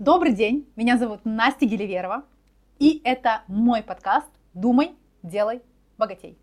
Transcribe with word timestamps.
Добрый 0.00 0.32
день, 0.32 0.66
меня 0.76 0.96
зовут 0.96 1.26
Настя 1.26 1.66
Геливерова, 1.66 2.24
и 2.78 3.02
это 3.04 3.42
мой 3.48 3.82
подкаст 3.82 4.30
«Думай, 4.54 4.96
делай, 5.22 5.60
богатей». 5.98 6.38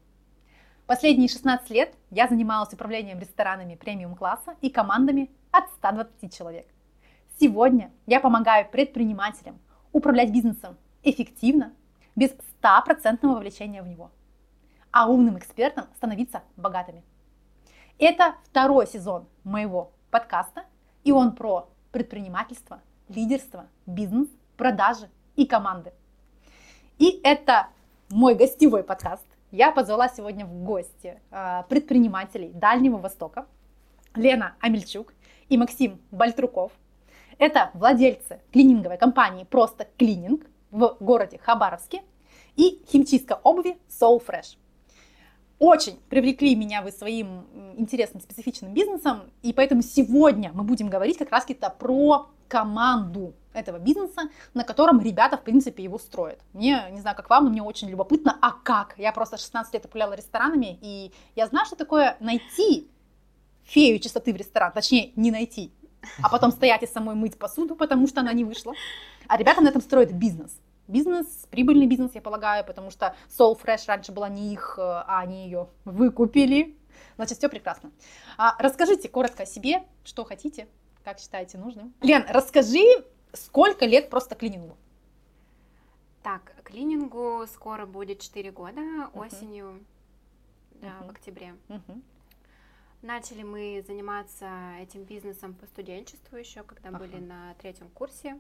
Последние 0.86 1.28
16 1.28 1.67
лет 1.72 1.96
я 2.12 2.28
занималась 2.28 2.72
управлением 2.72 3.17
ресторанами 3.17 3.74
премиум-класса 3.74 4.58
и 4.62 4.70
командами 4.70 5.32
от 5.50 5.72
120 5.72 6.32
человек. 6.32 6.67
Сегодня 7.40 7.92
я 8.05 8.20
помогаю 8.20 8.70
предпринимателям 8.70 9.58
управлять 9.92 10.32
бизнесом 10.32 10.78
эффективно, 11.02 11.74
без 12.16 12.30
стопроцентного 12.58 13.38
вовлечения 13.38 13.82
в 13.82 13.88
него, 13.88 14.12
а 14.92 15.10
умным 15.10 15.39
экспертам 15.39 15.86
становиться 15.96 16.44
богатыми. 16.58 17.02
Это 17.98 18.36
второй 18.44 18.86
сезон 18.86 19.28
моего 19.44 19.94
подкаста, 20.12 20.66
и 21.04 21.12
он 21.12 21.34
про 21.34 21.68
предпринимательство, 21.92 22.84
лидерство, 23.10 23.68
бизнес, 23.86 24.28
продажи 24.55 25.10
и 25.36 25.46
команды. 25.46 25.93
И 26.97 27.20
это 27.24 27.68
мой 28.10 28.36
гостевой 28.36 28.83
подкаст. 28.83 29.25
Я 29.52 29.71
позвала 29.71 30.10
сегодня 30.10 30.46
в 30.46 30.64
гости 30.64 31.20
э, 31.32 31.64
предпринимателей 31.70 32.52
Дальнего 32.53 32.97
Востока 32.97 33.45
Лена 34.16 34.55
Амельчук 34.59 35.13
и 35.47 35.57
Максим 35.57 36.02
Бальтруков. 36.11 36.71
Это 37.38 37.70
владельцы 37.73 38.41
клининговой 38.52 38.97
компании 38.97 39.44
«Просто 39.44 39.88
клининг» 39.97 40.45
в 40.71 40.97
городе 40.99 41.38
Хабаровске 41.38 42.02
и 42.55 42.83
химчистка 42.91 43.39
обуви 43.44 43.77
Soul 43.88 44.21
Fresh. 44.25 44.58
Очень 45.59 45.99
привлекли 46.09 46.55
меня 46.55 46.84
вы 46.84 46.91
своим 46.91 47.45
интересным 47.77 48.21
специфичным 48.21 48.73
бизнесом, 48.73 49.31
и 49.41 49.53
поэтому 49.53 49.81
сегодня 49.81 50.52
мы 50.53 50.63
будем 50.63 50.88
говорить 50.88 51.17
как 51.17 51.31
раз-таки 51.31 51.59
про 51.80 52.30
команду 52.47 53.33
этого 53.53 53.80
бизнеса, 53.80 54.30
на 54.53 54.63
котором 54.63 55.02
ребята, 55.02 55.35
в 55.35 55.43
принципе, 55.43 55.83
его 55.83 55.97
строят. 55.97 56.39
Мне, 56.53 56.83
не 56.91 57.02
знаю, 57.02 57.16
как 57.16 57.30
вам, 57.31 57.45
но 57.45 57.50
мне 57.50 57.63
очень 57.63 57.89
любопытно, 57.89 58.38
а 58.39 58.52
как? 58.52 58.94
Я 58.97 59.11
просто 59.11 59.38
16 59.38 59.73
лет 59.73 59.85
управляла 59.85 60.13
ресторанами, 60.13 60.78
и 60.81 61.11
я 61.35 61.47
знаю, 61.47 61.66
что 61.66 61.75
такое 61.75 62.17
найти 62.19 62.88
фею 63.63 64.00
чистоты 64.00 64.33
в 64.33 64.38
ресторан, 64.38 64.72
точнее, 64.72 65.11
не 65.16 65.31
найти, 65.31 65.72
а 66.22 66.30
потом 66.30 66.52
стоять 66.52 66.83
и 66.83 66.88
самой 66.88 67.16
мыть 67.16 67.38
посуду, 67.38 67.75
потому 67.75 68.08
что 68.08 68.22
она 68.22 68.31
не 68.31 68.44
вышла. 68.44 68.73
А 69.28 69.38
ребята 69.38 69.61
на 69.61 69.69
этом 69.69 69.81
строят 69.81 70.13
бизнес 70.13 70.52
бизнес, 70.88 71.47
прибыльный 71.49 71.88
бизнес, 71.88 72.16
я 72.16 72.21
полагаю, 72.21 72.66
потому 72.66 72.91
что 72.91 73.16
Soul 73.30 73.59
Fresh 73.61 73.85
раньше 73.88 74.11
была 74.11 74.30
не 74.30 74.53
их, 74.53 74.75
э, 74.77 74.81
а 74.81 75.19
они 75.19 75.45
ее 75.45 75.69
выкупили. 75.85 76.77
Значит, 77.16 77.38
все 77.38 77.49
прекрасно. 77.49 77.91
А, 78.38 78.55
расскажите 78.59 79.09
коротко 79.09 79.44
о 79.44 79.45
себе, 79.45 79.83
что 80.03 80.23
хотите, 80.23 80.67
как 81.03 81.19
считаете 81.19 81.57
нужным. 81.57 81.94
Лен, 82.02 82.25
расскажи, 82.29 82.83
сколько 83.33 83.85
лет 83.85 84.09
просто 84.09 84.35
клинингу? 84.35 84.77
Так, 86.23 86.53
клинингу 86.63 87.45
скоро 87.47 87.85
будет 87.85 88.19
4 88.19 88.51
года, 88.51 88.81
uh-huh. 88.81 89.19
осенью, 89.25 89.85
да, 90.72 90.88
uh-huh. 90.88 91.07
в 91.07 91.11
октябре. 91.11 91.55
Uh-huh. 91.69 92.01
Начали 93.01 93.44
мы 93.44 93.83
заниматься 93.88 94.49
этим 94.81 95.03
бизнесом 95.03 95.53
по 95.53 95.66
студенчеству 95.67 96.38
еще, 96.38 96.63
когда 96.63 96.89
uh-huh. 96.89 96.99
были 96.99 97.17
на 97.19 97.53
третьем 97.55 97.89
курсе. 97.89 98.38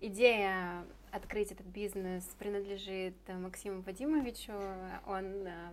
Идея 0.00 0.84
открыть 1.10 1.50
этот 1.50 1.66
бизнес 1.66 2.24
принадлежит 2.38 3.16
Максиму 3.28 3.82
Вадимовичу. 3.82 4.52
Он 5.06 5.46
э, 5.46 5.72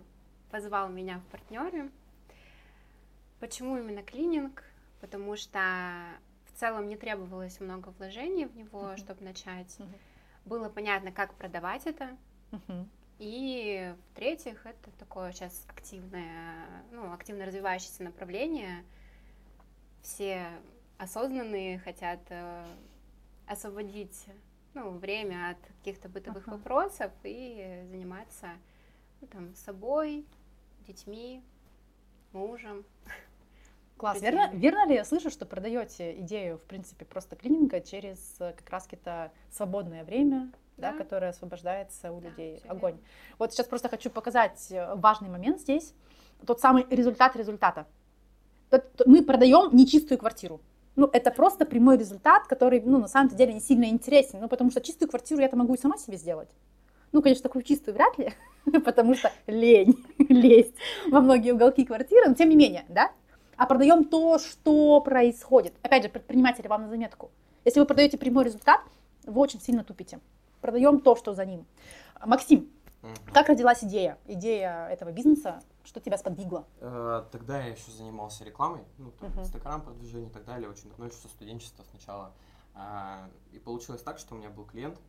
позвал 0.49 0.89
меня 0.89 1.19
в 1.19 1.25
партнеры. 1.25 1.91
Почему 3.39 3.77
именно 3.77 4.01
клининг? 4.01 4.63
Потому 5.01 5.35
что 5.35 5.59
в 6.45 6.59
целом 6.59 6.87
не 6.87 6.95
требовалось 6.95 7.59
много 7.59 7.89
вложений 7.89 8.45
в 8.45 8.55
него, 8.55 8.89
uh-huh. 8.89 8.97
чтобы 8.97 9.23
начать. 9.23 9.75
Uh-huh. 9.77 9.99
Было 10.45 10.69
понятно, 10.69 11.11
как 11.11 11.35
продавать 11.35 11.85
это. 11.85 12.17
Uh-huh. 12.51 12.87
И 13.19 13.93
в-третьих, 14.11 14.65
это 14.65 14.89
такое 14.97 15.31
сейчас 15.31 15.65
активное, 15.67 16.83
ну, 16.91 17.13
активно 17.13 17.45
развивающееся 17.45 18.03
направление. 18.03 18.83
Все 20.01 20.47
осознанные 20.97 21.79
хотят 21.79 22.19
э, 22.29 22.66
освободить 23.47 24.25
ну, 24.73 24.91
время 24.91 25.51
от 25.51 25.57
каких-то 25.78 26.09
бытовых 26.09 26.47
uh-huh. 26.47 26.57
вопросов 26.57 27.11
и 27.23 27.83
заниматься 27.89 28.47
ну, 29.22 29.28
там, 29.28 29.56
собой, 29.56 30.25
детьми, 30.88 31.41
мужем. 32.33 32.85
Класс. 33.97 34.22
Верно, 34.22 34.50
верно 34.53 34.88
ли 34.88 34.95
я 34.95 35.06
слышу, 35.06 35.29
что 35.29 35.45
продаете 35.45 36.19
идею, 36.19 36.57
в 36.57 36.63
принципе, 36.63 37.06
просто 37.06 37.38
клининга 37.38 37.79
через 37.79 38.35
э, 38.39 38.53
как 38.57 38.69
раз-то 38.69 39.31
свободное 39.50 40.03
время, 40.03 40.51
да. 40.75 40.91
Да, 40.91 40.97
которое 40.97 41.29
освобождается 41.29 42.12
у 42.12 42.19
да, 42.19 42.27
людей? 42.27 42.62
Огонь. 42.67 42.95
Верно. 42.95 43.07
Вот 43.39 43.53
сейчас 43.53 43.67
просто 43.67 43.88
хочу 43.88 44.09
показать 44.09 44.67
э, 44.69 44.95
важный 44.95 45.29
момент 45.29 45.62
здесь. 45.62 45.94
Тот 46.45 46.59
самый 46.59 46.85
результат 46.89 47.38
результата. 47.38 47.88
Мы 49.06 49.23
продаем 49.23 49.73
нечистую 49.73 50.17
квартиру 50.17 50.59
ну, 50.95 51.09
это 51.11 51.31
просто 51.31 51.66
прямой 51.66 51.97
результат, 51.97 52.47
который, 52.47 52.81
ну, 52.81 53.00
на 53.00 53.07
самом 53.07 53.29
деле 53.29 53.53
не 53.53 53.59
сильно 53.59 53.85
интересен, 53.85 54.39
ну, 54.41 54.47
потому 54.47 54.72
что 54.72 54.81
чистую 54.81 55.09
квартиру 55.09 55.41
я-то 55.41 55.57
могу 55.57 55.73
и 55.73 55.78
сама 55.78 55.97
себе 55.97 56.17
сделать. 56.17 56.50
Ну, 57.11 57.22
конечно, 57.22 57.44
такую 57.44 57.63
чистую 57.63 57.95
вряд 57.95 58.17
ли, 58.17 58.33
потому 58.85 59.16
что 59.16 59.31
лень 59.47 59.95
лезть 60.29 60.75
во 61.09 61.22
многие 61.22 61.51
уголки 61.51 61.85
квартиры, 61.85 62.29
но 62.29 62.35
тем 62.35 62.50
не 62.50 62.56
менее, 62.56 62.85
да? 62.89 63.11
А 63.57 63.66
продаем 63.67 64.03
то, 64.06 64.38
что 64.38 65.00
происходит. 65.01 65.73
Опять 65.81 66.03
же, 66.03 66.09
предприниматели 66.09 66.67
вам 66.67 66.83
на 66.83 66.89
заметку. 66.89 67.31
Если 67.63 67.79
вы 67.79 67.85
продаете 67.85 68.17
прямой 68.17 68.45
результат, 68.45 68.81
вы 69.25 69.41
очень 69.41 69.62
сильно 69.62 69.83
тупите. 69.83 70.19
Продаем 70.62 71.00
то, 71.00 71.16
что 71.16 71.33
за 71.33 71.45
ним. 71.45 71.66
Максим, 72.25 72.69
как 73.33 73.50
родилась 73.50 73.83
идея, 73.83 74.17
идея 74.27 74.88
этого 74.91 75.12
бизнеса? 75.12 75.62
Что 75.85 76.00
тебя 76.00 76.18
сподвигло? 76.18 76.68
Э, 76.79 77.23
тогда 77.31 77.62
я 77.63 77.72
еще 77.72 77.91
занимался 77.91 78.44
рекламой, 78.44 78.84
ну, 78.97 79.12
там, 79.12 79.29
uh-huh. 79.29 79.41
Инстаграм, 79.41 79.81
продвижение 79.81 80.29
и 80.29 80.34
так 80.34 80.44
далее, 80.44 80.68
очень 80.69 80.90
давно, 80.90 81.06
еще 81.06 81.18
со 81.18 81.28
студенчества 81.28 81.85
сначала. 81.91 82.34
А, 82.73 83.29
и 83.51 83.59
получилось 83.59 84.01
так, 84.01 84.18
что 84.18 84.34
у 84.34 84.38
меня 84.38 84.50
был 84.50 84.66
клиент, 84.66 85.00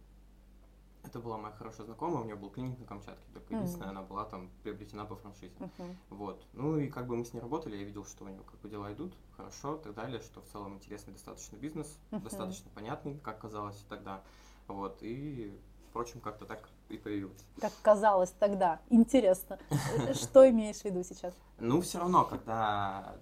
это 1.03 1.19
была 1.19 1.39
моя 1.39 1.55
хорошая 1.55 1.87
знакомая, 1.87 2.21
у 2.21 2.25
нее 2.25 2.37
был 2.37 2.51
клиник 2.51 2.79
на 2.79 2.85
Камчатке, 2.85 3.25
только 3.33 3.55
mm 3.55 3.57
единственное, 3.57 3.89
она 3.89 4.03
была 4.03 4.25
там 4.25 4.51
приобретена 4.63 5.07
по 5.07 5.17
франшизе. 5.17 5.55
Uh-huh. 5.59 5.97
Вот. 6.11 6.47
Ну 6.53 6.79
и 6.79 6.89
как 6.89 7.07
бы 7.07 7.17
мы 7.17 7.25
с 7.25 7.33
ней 7.33 7.41
работали, 7.41 7.77
я 7.77 7.85
видел, 7.85 8.05
что 8.05 8.25
у 8.25 8.29
нее 8.29 8.43
как 8.43 8.61
бы 8.61 8.69
дела 8.69 8.93
идут 8.93 9.15
хорошо 9.37 9.77
и 9.77 9.83
так 9.83 9.95
далее, 9.95 10.21
что 10.21 10.43
в 10.43 10.47
целом 10.47 10.75
интересный 10.75 11.15
достаточно 11.15 11.57
бизнес, 11.57 11.99
uh-huh. 12.11 12.23
достаточно 12.23 12.71
понятный, 12.75 13.19
как 13.21 13.41
казалось 13.41 13.83
тогда. 13.89 14.23
Вот. 14.67 14.99
И, 15.01 15.59
впрочем, 15.89 16.21
как-то 16.21 16.45
так 16.45 16.69
и 16.89 16.99
появилась. 16.99 17.45
Как 17.61 17.73
казалось 17.83 18.31
тогда. 18.39 18.81
Интересно. 18.91 19.59
Что 20.15 20.49
имеешь 20.49 20.77
в 20.77 20.85
виду 20.85 21.03
сейчас? 21.03 21.35
Ну, 21.59 21.81
все 21.81 21.99
равно, 21.99 22.25
когда 22.25 23.17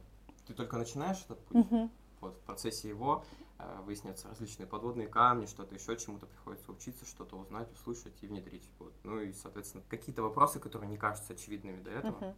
ты 0.47 0.54
только 0.54 0.76
начинаешь 0.76 1.22
этот 1.25 1.41
путь, 1.47 1.66
вот 2.20 2.36
в 2.36 2.41
процессе 2.41 2.88
его 2.88 3.25
э, 3.58 3.80
выясняются 3.84 4.28
различные 4.28 4.66
подводные 4.66 5.08
камни, 5.08 5.47
что-то 5.47 5.75
еще, 5.75 5.97
чему-то 5.97 6.26
приходится 6.26 6.72
учиться, 6.72 7.04
что-то 7.04 7.36
узнать, 7.36 7.70
услышать 7.72 8.14
и 8.22 8.26
внедрить. 8.26 8.69
Вот. 8.78 8.94
Ну 9.04 9.20
и, 9.20 9.32
соответственно, 9.32 9.84
какие-то 9.88 10.22
вопросы, 10.22 10.58
которые 10.58 10.91
не 10.91 10.96
кажутся 10.96 11.34
очевидными 11.34 11.82
до 11.82 11.91
этого, 11.91 12.34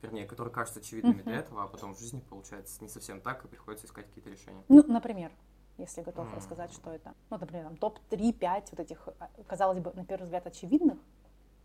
вернее, 0.00 0.26
которые 0.26 0.52
кажутся 0.52 0.80
очевидными 0.80 1.22
до 1.22 1.30
этого, 1.30 1.64
а 1.64 1.66
потом 1.66 1.94
в 1.94 1.98
жизни 1.98 2.20
получается 2.20 2.82
не 2.82 2.88
совсем 2.88 3.20
так, 3.20 3.44
и 3.44 3.48
приходится 3.48 3.86
искать 3.86 4.06
какие-то 4.06 4.30
решения. 4.30 4.64
Ну, 4.68 4.84
например? 4.86 5.32
Если 5.78 6.02
готов 6.02 6.26
mm. 6.26 6.36
рассказать, 6.36 6.72
что 6.72 6.90
это. 6.90 7.14
Ну, 7.30 7.38
например, 7.38 7.64
там, 7.64 7.76
топ-3, 7.76 8.32
5 8.32 8.70
вот 8.72 8.80
этих, 8.80 9.08
а, 9.18 9.30
казалось 9.46 9.78
бы, 9.78 9.92
на 9.94 10.04
первый 10.04 10.24
взгляд, 10.24 10.46
очевидных 10.46 10.98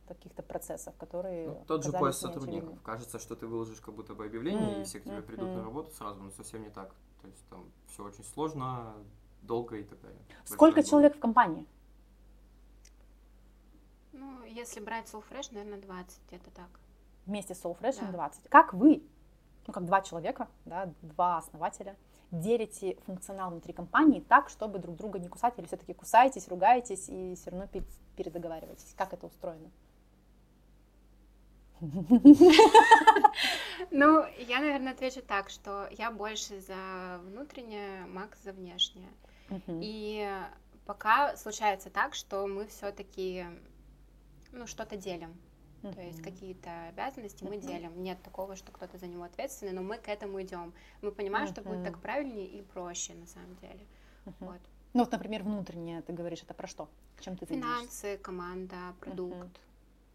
каких-то 0.08 0.44
процессов, 0.44 0.96
которые 0.98 1.50
ну, 1.50 1.64
Тот 1.68 1.84
же 1.84 1.92
поиск 1.92 2.20
сотрудников. 2.20 2.82
Кажется, 2.84 3.20
что 3.20 3.36
ты 3.36 3.48
выложишь 3.48 3.80
как 3.80 3.96
будто 3.96 4.14
бы 4.14 4.26
объявление, 4.26 4.78
mm. 4.78 4.82
и 4.82 4.84
все 4.84 5.00
к 5.00 5.04
тебе 5.04 5.22
придут 5.22 5.50
mm. 5.50 5.56
на 5.58 5.64
работу 5.64 5.92
сразу, 5.92 6.22
но 6.22 6.32
совсем 6.32 6.64
не 6.64 6.70
так. 6.70 6.94
То 7.22 7.28
есть 7.28 7.46
там 7.50 7.66
все 7.88 8.04
очень 8.04 8.24
сложно, 8.24 8.94
долго 9.42 9.78
и 9.78 9.84
так 9.84 10.00
далее. 10.02 10.20
Сколько 10.46 10.76
Большой 10.76 10.90
человек 10.90 11.18
в 11.18 11.20
компании? 11.20 11.66
Ну, 14.12 14.44
если 14.44 14.80
брать 14.80 15.12
Soulfresh, 15.12 15.54
наверное, 15.54 15.82
20, 15.82 16.22
где-то 16.28 16.52
так. 16.52 16.70
Вместе 17.26 17.56
с 17.56 17.64
Soulfresh 17.64 18.00
да. 18.02 18.12
20. 18.12 18.50
Как 18.50 18.74
вы, 18.74 19.04
ну, 19.68 19.74
как 19.74 19.86
два 19.86 20.02
человека, 20.02 20.48
да, 20.66 20.92
два 21.02 21.38
основателя, 21.38 21.96
делите 22.32 22.98
функционал 23.06 23.52
внутри 23.52 23.74
компании 23.74 24.20
так, 24.20 24.50
чтобы 24.50 24.80
друг 24.80 24.96
друга 24.96 25.20
не 25.20 25.30
кусать, 25.30 25.58
или 25.58 25.66
все-таки 25.66 25.94
кусаетесь, 25.94 26.48
ругаетесь 26.48 27.08
и 27.08 27.36
все 27.36 27.52
равно 27.52 27.68
передоговариваетесь? 28.16 28.94
Как 28.98 29.14
это 29.14 29.28
устроено? 29.28 29.70
Ну, 33.92 34.26
я, 34.38 34.60
наверное, 34.60 34.94
отвечу 34.94 35.22
так, 35.22 35.50
что 35.50 35.88
я 35.92 36.12
больше 36.12 36.62
за 36.62 37.20
внутреннее, 37.24 38.06
Макс 38.06 38.42
за 38.44 38.54
внешнее. 38.54 39.10
И 39.68 40.28
пока 40.86 41.36
случается 41.36 41.90
так, 41.90 42.16
что 42.16 42.48
мы 42.48 42.68
все-таки 42.68 43.46
ну, 44.52 44.68
что-то 44.68 44.98
делим. 44.98 45.36
То 45.92 46.02
есть 46.02 46.22
какие-то 46.22 46.88
обязанности 46.88 47.44
мы 47.44 47.58
делим. 47.58 48.02
Нет 48.02 48.22
такого, 48.24 48.56
что 48.56 48.72
кто-то 48.72 48.98
за 48.98 49.08
него 49.08 49.24
ответственный, 49.24 49.74
но 49.74 49.82
мы 49.82 49.98
к 49.98 50.08
этому 50.08 50.42
идем. 50.42 50.74
Мы 51.02 51.12
понимаем, 51.12 51.48
что 51.48 51.62
будет 51.62 51.84
так 51.84 52.00
правильнее 52.00 52.48
и 52.48 52.62
проще 52.62 53.14
на 53.14 53.28
самом 53.28 53.56
деле. 53.58 53.86
Вот. 54.40 54.60
Ну 54.94 55.02
вот, 55.02 55.12
например, 55.12 55.44
внутреннее, 55.44 56.02
ты 56.04 56.14
говоришь, 56.14 56.44
это 56.44 56.54
про 56.54 56.68
что? 56.68 56.88
Чем 57.20 57.36
ты 57.36 57.46
Финансы, 57.46 58.18
команда, 58.18 58.94
продукт. 59.00 59.60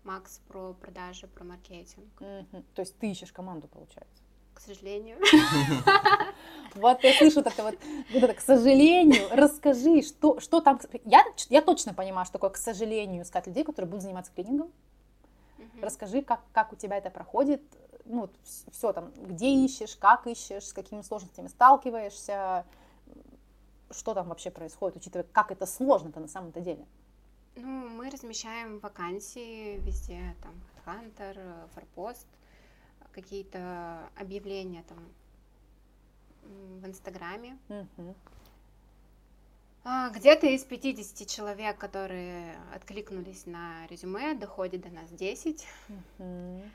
Макс 0.05 0.41
про 0.49 0.73
продажи, 0.73 1.26
про 1.26 1.44
маркетинг. 1.44 2.09
То 2.19 2.81
есть 2.81 2.97
ты 2.99 3.11
ищешь 3.11 3.32
команду, 3.32 3.69
получается? 3.69 4.23
К 4.55 4.61
сожалению. 4.61 5.19
Вот 6.75 7.03
я 7.03 7.12
слышу 7.14 7.41
это 7.41 7.62
вот, 7.62 7.75
вот 8.12 8.23
это, 8.23 8.35
к 8.35 8.41
сожалению, 8.41 9.26
расскажи, 9.32 10.03
что, 10.03 10.38
что 10.38 10.61
там... 10.61 10.79
Я, 11.05 11.25
я 11.49 11.62
точно 11.62 11.94
понимаю, 11.94 12.26
что 12.26 12.35
такое, 12.35 12.50
к 12.50 12.56
сожалению, 12.56 13.23
искать 13.23 13.47
людей, 13.47 13.64
которые 13.64 13.88
будут 13.88 14.03
заниматься 14.03 14.31
клинингом. 14.32 14.71
Расскажи, 15.82 16.22
как, 16.22 16.40
как 16.52 16.72
у 16.72 16.76
тебя 16.76 16.96
это 16.98 17.10
проходит, 17.10 17.62
ну, 18.04 18.30
все 18.72 18.92
там, 18.92 19.12
где 19.16 19.52
ищешь, 19.64 19.96
как 19.96 20.26
ищешь, 20.26 20.69
с 20.69 20.72
какими 20.72 21.02
сложностями 21.02 21.48
сталкиваешься, 21.48 22.64
что 23.90 24.14
там 24.14 24.28
вообще 24.28 24.50
происходит, 24.50 24.96
учитывая, 24.96 25.26
как 25.32 25.50
это 25.50 25.66
сложно-то 25.66 26.20
на 26.20 26.28
самом-то 26.28 26.60
деле? 26.60 26.86
Ну, 27.56 27.88
мы 27.88 28.10
размещаем 28.10 28.78
вакансии 28.78 29.78
везде, 29.78 30.34
там, 30.42 30.54
Hunter, 30.86 31.69
Форпост, 31.75 32.26
какие-то 33.12 34.08
объявления 34.16 34.84
там 34.88 34.98
в 36.80 36.86
Инстаграме. 36.86 37.58
Uh-huh. 37.69 38.14
Где-то 39.84 40.46
из 40.48 40.64
50 40.64 41.26
человек, 41.28 41.78
которые 41.78 42.56
откликнулись 42.75 43.46
на 43.46 43.86
резюме, 43.86 44.34
доходит 44.34 44.82
до 44.82 44.90
нас 44.90 45.10
10. 45.10 45.66
Uh-huh. 45.88 46.69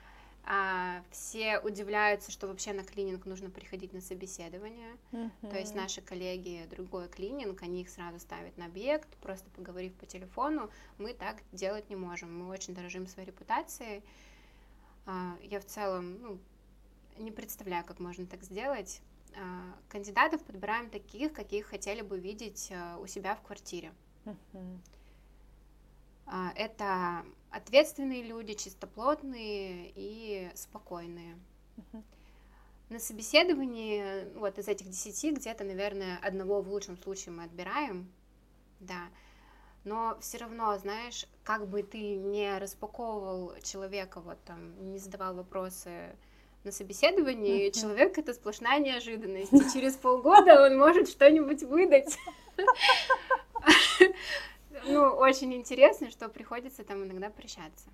А, 0.46 1.02
все 1.12 1.60
удивляются, 1.60 2.32
что 2.32 2.48
вообще 2.48 2.74
на 2.74 2.84
клининг 2.84 3.26
нужно 3.26 3.50
приходить 3.50 3.94
на 3.94 4.02
собеседование. 4.02 4.98
Uh-huh. 5.12 5.50
То 5.50 5.58
есть 5.58 5.76
наши 5.76 6.02
коллеги 6.02 6.68
другой 6.70 7.08
клининг, 7.08 7.62
они 7.62 7.82
их 7.82 7.90
сразу 7.90 8.20
ставят 8.20 8.58
на 8.58 8.66
объект, 8.66 9.08
просто 9.18 9.50
поговорив 9.52 9.94
по 9.94 10.06
телефону. 10.06 10.70
Мы 10.98 11.14
так 11.14 11.38
делать 11.52 11.90
не 11.90 11.96
можем. 11.96 12.38
Мы 12.38 12.50
очень 12.50 12.74
дорожим 12.74 13.08
своей 13.08 13.28
репутацией. 13.28 14.04
А, 15.06 15.38
я 15.44 15.60
в 15.60 15.66
целом 15.66 16.22
ну, 16.22 16.40
не 17.18 17.32
представляю, 17.32 17.86
как 17.86 18.00
можно 18.00 18.26
так 18.26 18.44
сделать. 18.44 19.02
А, 19.36 19.76
кандидатов 19.90 20.44
подбираем 20.44 20.90
таких, 20.90 21.34
каких 21.34 21.68
хотели 21.68 22.02
бы 22.02 22.20
видеть 22.20 22.72
а, 22.72 22.98
у 22.98 23.08
себя 23.08 23.36
в 23.36 23.42
квартире. 23.42 23.92
Uh-huh. 24.26 24.80
Это 26.56 27.26
ответственные 27.52 28.24
люди, 28.24 28.54
чистоплотные 28.54 29.92
и 29.96 30.50
спокойные. 30.56 31.38
Uh-huh. 31.76 32.04
На 32.90 33.00
собеседовании, 33.00 34.32
вот 34.38 34.58
из 34.60 34.68
этих 34.68 34.88
десяти, 34.88 35.32
где-то, 35.32 35.64
наверное, 35.64 36.20
одного 36.22 36.62
в 36.62 36.70
лучшем 36.70 36.98
случае 36.98 37.34
мы 37.34 37.44
отбираем, 37.44 38.12
да. 38.80 39.10
Но 39.84 40.18
все 40.22 40.38
равно, 40.38 40.78
знаешь, 40.78 41.26
как 41.44 41.68
бы 41.68 41.84
ты 41.84 42.16
не 42.16 42.58
распаковывал 42.58 43.54
человека, 43.62 44.22
вот 44.22 44.42
там, 44.46 44.92
не 44.92 45.00
задавал 45.00 45.36
вопросы 45.36 46.16
на 46.64 46.72
собеседовании, 46.72 47.68
uh-huh. 47.68 47.80
человек 47.80 48.18
это 48.18 48.34
сплошная 48.34 48.80
неожиданность. 48.80 49.54
И 49.54 49.60
через 49.74 49.94
полгода 49.94 50.66
он 50.66 50.78
может 50.78 51.10
что-нибудь 51.10 51.64
выдать. 51.64 52.18
ну, 54.86 55.02
очень 55.02 55.54
интересно, 55.54 56.10
что 56.10 56.30
приходится 56.30 56.84
там 56.84 57.04
иногда 57.04 57.30
прощаться. 57.30 57.90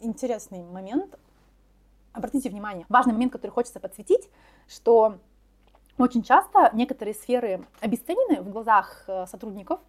Интересный 0.00 0.62
момент. 0.62 1.18
Обратите 2.12 2.50
внимание, 2.50 2.86
важный 2.88 3.12
момент, 3.12 3.32
который 3.32 3.52
хочется 3.52 3.78
подсветить, 3.78 4.28
что 4.68 5.18
очень 5.96 6.22
часто 6.22 6.70
некоторые 6.72 7.14
сферы 7.14 7.66
обесценены 7.80 8.40
в 8.42 8.50
глазах 8.50 9.04
э, 9.06 9.26
сотрудников, 9.26 9.80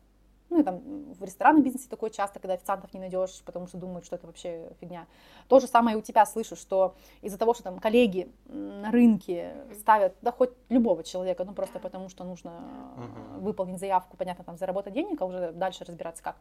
ну 0.51 0.59
и 0.59 0.63
там 0.63 0.81
в 1.13 1.24
ресторанном 1.24 1.63
бизнесе 1.63 1.88
такое 1.89 2.09
часто, 2.09 2.39
когда 2.39 2.53
официантов 2.53 2.94
не 2.94 3.00
найдешь, 3.00 3.42
потому 3.45 3.68
что 3.68 3.77
думают, 3.77 4.06
что 4.06 4.15
это 4.15 4.27
вообще 4.27 4.71
фигня. 4.80 5.07
То 5.48 5.59
же 5.59 5.68
самое 5.68 5.95
и 5.95 6.00
у 6.00 6.03
тебя 6.03 6.25
слышу, 6.25 6.56
что 6.56 6.95
из-за 7.21 7.38
того, 7.38 7.53
что 7.53 7.63
там 7.63 7.80
коллеги 7.80 8.31
на 8.45 8.92
рынке 8.92 9.56
ставят, 9.80 10.13
да 10.21 10.31
хоть 10.31 10.51
любого 10.69 11.03
человека, 11.03 11.45
ну 11.45 11.53
просто 11.53 11.80
потому 11.80 12.09
что 12.09 12.24
нужно 12.25 12.50
uh-huh. 12.50 13.39
выполнить 13.39 13.80
заявку, 13.80 14.18
понятно, 14.18 14.44
там 14.44 14.57
заработать 14.57 14.94
денег, 14.94 15.21
а 15.21 15.25
уже 15.25 15.51
дальше 15.53 15.86
разбираться 15.86 16.21
как. 16.21 16.36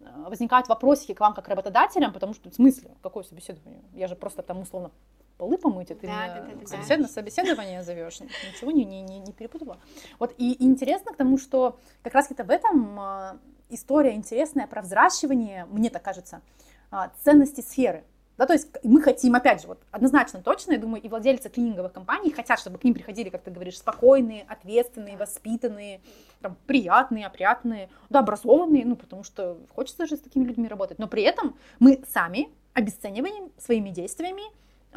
Э, 0.00 0.28
возникают 0.28 0.68
вопросики 0.68 1.12
к 1.12 1.20
вам 1.20 1.34
как 1.34 1.48
работодателям, 1.48 2.12
потому 2.12 2.34
что 2.34 2.50
в 2.50 2.54
смысле, 2.54 2.92
какое 3.02 3.24
собеседование? 3.24 3.82
Я 3.92 4.06
же 4.06 4.14
просто 4.14 4.42
там 4.42 4.60
условно 4.60 4.92
полы 5.38 5.56
помыть, 5.56 5.90
а 5.90 5.94
ты 5.94 6.06
да, 6.06 6.26
меня 6.26 6.40
да, 6.40 6.60
да, 6.60 6.66
собесед... 6.66 7.00
да. 7.00 7.08
собеседование 7.08 7.82
зовешь. 7.82 8.20
Ничего 8.20 8.72
не, 8.72 8.84
не, 8.84 9.00
не, 9.00 9.20
не 9.20 9.32
перепутала. 9.32 9.78
Вот 10.18 10.34
и 10.36 10.62
интересно 10.62 11.12
к 11.12 11.16
тому, 11.16 11.38
что 11.38 11.78
как 12.02 12.14
раз 12.14 12.30
это 12.30 12.44
в 12.44 12.50
этом 12.50 13.00
а, 13.00 13.38
история 13.70 14.14
интересная 14.14 14.66
про 14.66 14.82
взращивание, 14.82 15.66
мне 15.70 15.90
так 15.90 16.02
кажется, 16.02 16.42
а, 16.90 17.12
ценности 17.22 17.60
сферы. 17.60 18.04
Да, 18.36 18.46
то 18.46 18.52
есть 18.52 18.68
мы 18.84 19.02
хотим, 19.02 19.34
опять 19.34 19.62
же, 19.62 19.66
вот 19.66 19.82
однозначно 19.90 20.40
точно, 20.40 20.72
я 20.72 20.78
думаю, 20.78 21.02
и 21.02 21.08
владельцы 21.08 21.48
клининговых 21.48 21.92
компаний 21.92 22.30
хотят, 22.30 22.60
чтобы 22.60 22.78
к 22.78 22.84
ним 22.84 22.94
приходили, 22.94 23.30
как 23.30 23.42
ты 23.42 23.50
говоришь, 23.50 23.78
спокойные, 23.78 24.44
ответственные, 24.48 25.16
воспитанные, 25.16 26.00
там, 26.40 26.56
приятные, 26.66 27.26
опрятные, 27.26 27.90
да, 28.10 28.20
образованные, 28.20 28.84
ну, 28.84 28.94
потому 28.94 29.24
что 29.24 29.58
хочется 29.74 30.06
же 30.06 30.16
с 30.16 30.20
такими 30.20 30.44
людьми 30.44 30.68
работать. 30.68 31.00
Но 31.00 31.08
при 31.08 31.24
этом 31.24 31.56
мы 31.80 32.04
сами 32.12 32.48
обесцениваем 32.74 33.50
своими 33.58 33.90
действиями 33.90 34.44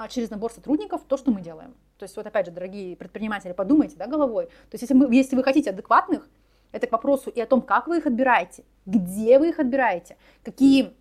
через 0.09 0.29
набор 0.29 0.51
сотрудников 0.51 1.01
то, 1.07 1.17
что 1.17 1.31
мы 1.31 1.41
делаем. 1.41 1.73
То 1.97 2.03
есть 2.03 2.15
вот 2.15 2.25
опять 2.25 2.47
же, 2.47 2.51
дорогие 2.51 2.95
предприниматели, 2.95 3.53
подумайте 3.53 3.95
да, 3.97 4.07
головой. 4.07 4.45
То 4.45 4.73
есть 4.73 4.83
если, 4.83 4.93
мы, 4.93 5.13
если 5.13 5.35
вы 5.35 5.43
хотите 5.43 5.69
адекватных, 5.69 6.27
это 6.71 6.87
к 6.87 6.91
вопросу 6.91 7.29
и 7.29 7.39
о 7.39 7.45
том, 7.45 7.61
как 7.61 7.87
вы 7.87 7.97
их 7.97 8.05
отбираете, 8.05 8.63
где 8.85 9.37
вы 9.37 9.49
их 9.49 9.59
отбираете, 9.59 10.17
какие 10.43 10.93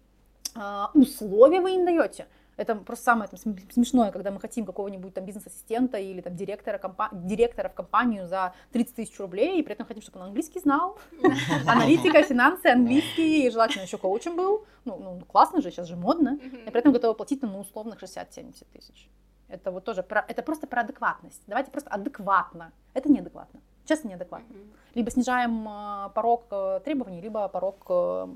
э, 0.54 0.84
условия 0.94 1.60
вы 1.60 1.74
им 1.76 1.84
даете. 1.84 2.26
Это 2.60 2.74
просто 2.74 3.04
самое 3.04 3.30
там, 3.30 3.56
смешное, 3.72 4.10
когда 4.10 4.30
мы 4.30 4.38
хотим 4.38 4.66
какого-нибудь 4.66 5.14
там 5.14 5.24
бизнес-ассистента 5.24 5.96
или 5.96 6.20
там 6.20 6.36
директора, 6.36 6.76
компа- 6.76 7.08
директора 7.10 7.70
в 7.70 7.74
компанию 7.74 8.26
за 8.26 8.52
30 8.72 8.96
тысяч 8.96 9.18
рублей, 9.18 9.58
и 9.58 9.62
при 9.62 9.72
этом 9.72 9.86
хотим, 9.86 10.02
чтобы 10.02 10.18
он 10.18 10.26
английский 10.26 10.60
знал, 10.60 10.98
аналитика, 11.66 12.22
финансы, 12.22 12.66
английский, 12.66 13.46
и 13.46 13.50
желательно 13.50 13.84
еще 13.84 13.96
коучем 13.96 14.36
был. 14.36 14.66
Ну, 14.84 14.98
ну 14.98 15.20
классно 15.26 15.62
же, 15.62 15.70
сейчас 15.70 15.88
же 15.88 15.96
модно. 15.96 16.38
И 16.66 16.70
при 16.70 16.80
этом 16.80 16.92
готовы 16.92 17.14
платить 17.14 17.40
ну, 17.40 17.60
условных 17.60 18.02
60-70 18.02 18.66
тысяч. 18.74 19.08
Это 19.48 19.70
вот 19.70 19.84
тоже 19.84 20.02
про, 20.02 20.22
это 20.28 20.42
просто 20.42 20.66
про 20.66 20.82
адекватность. 20.82 21.42
Давайте 21.46 21.70
просто 21.70 21.88
адекватно. 21.88 22.72
Это 22.92 23.10
неадекватно. 23.10 23.60
Честно, 23.86 24.08
неадекватно. 24.08 24.54
Либо 24.94 25.10
снижаем 25.10 25.66
э, 25.66 26.10
порог 26.14 26.44
э, 26.50 26.80
требований, 26.84 27.22
либо 27.22 27.48
порог 27.48 27.86
э, 27.88 28.26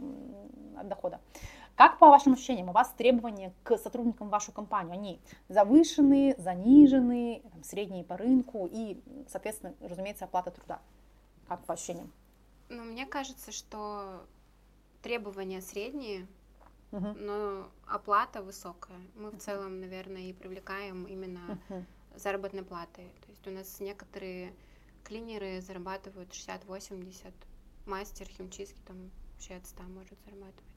дохода. 0.85 1.21
Как 1.77 1.99
по 1.99 2.09
вашим 2.09 2.35
ощущениям, 2.35 2.69
у 2.69 2.73
вас 2.73 2.93
требования 2.97 3.53
к 3.65 3.77
сотрудникам 3.79 4.29
в 4.29 4.31
вашу 4.31 4.53
компанию, 4.53 4.93
они 4.93 5.21
завышенные, 5.49 6.37
заниженные, 6.39 7.41
там, 7.41 7.65
средние 7.65 8.05
по 8.05 8.17
рынку 8.17 8.69
и, 8.71 9.03
соответственно, 9.29 9.75
разумеется, 9.81 10.27
оплата 10.27 10.53
труда? 10.53 10.81
Как 11.49 11.65
по 11.65 11.75
ощущениям? 11.75 12.13
Ну, 12.69 12.85
мне 12.85 13.07
кажется, 13.07 13.51
что 13.51 14.25
требования 15.03 15.61
средние, 15.61 16.27
угу. 16.93 17.09
но 17.17 17.69
оплата 17.87 18.43
высокая. 18.43 18.99
Мы 19.17 19.31
в 19.31 19.39
целом, 19.39 19.81
наверное, 19.81 20.23
и 20.23 20.33
привлекаем 20.33 21.05
именно 21.05 21.59
угу. 21.69 21.85
заработной 22.15 22.63
платой. 22.63 23.07
То 23.27 23.31
есть 23.31 23.47
у 23.49 23.51
нас 23.51 23.81
некоторые 23.81 24.55
клинеры 25.03 25.61
зарабатывают 25.61 26.31
60-80, 26.31 27.33
мастер 27.87 28.27
химчистки 28.27 28.81
там 28.87 29.11
вообще 29.33 29.55
от 29.57 29.67
100 29.67 29.83
может 29.83 30.19
зарабатывать. 30.25 30.74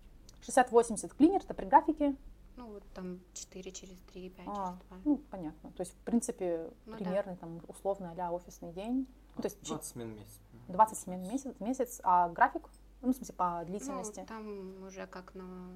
60-80 0.48 1.16
клинер, 1.16 1.42
это 1.44 1.54
при 1.54 1.66
графике? 1.66 2.16
Ну, 2.56 2.72
вот 2.72 2.84
там 2.94 3.20
4 3.34 3.72
через 3.72 3.98
3, 4.14 4.30
5 4.30 4.48
а, 4.48 4.54
через 4.54 4.80
2. 4.90 4.98
Ну, 5.06 5.18
понятно. 5.30 5.72
То 5.72 5.82
есть, 5.82 5.94
в 5.94 6.04
принципе, 6.04 6.72
ну, 6.86 6.98
примерный 6.98 7.36
да. 7.36 7.42
там 7.42 7.62
условно 7.68 8.16
а 8.18 8.32
офисный 8.32 8.74
день. 8.74 9.08
Ну, 9.36 9.42
то 9.42 9.48
есть 9.48 9.62
20 9.64 9.86
смен 9.86 10.14
в 10.14 10.16
месяц. 10.16 10.40
20 10.68 10.98
смен 10.98 11.24
в 11.24 11.32
месяц, 11.32 11.56
месяц, 11.60 12.02
а 12.04 12.30
график? 12.30 12.68
Ну, 13.02 13.14
в 13.14 13.16
смысле, 13.16 13.36
по 13.36 13.64
длительности? 13.64 14.22
Ну, 14.22 14.26
там 14.26 14.84
уже 14.84 15.06
как 15.06 15.36
на, 15.36 15.70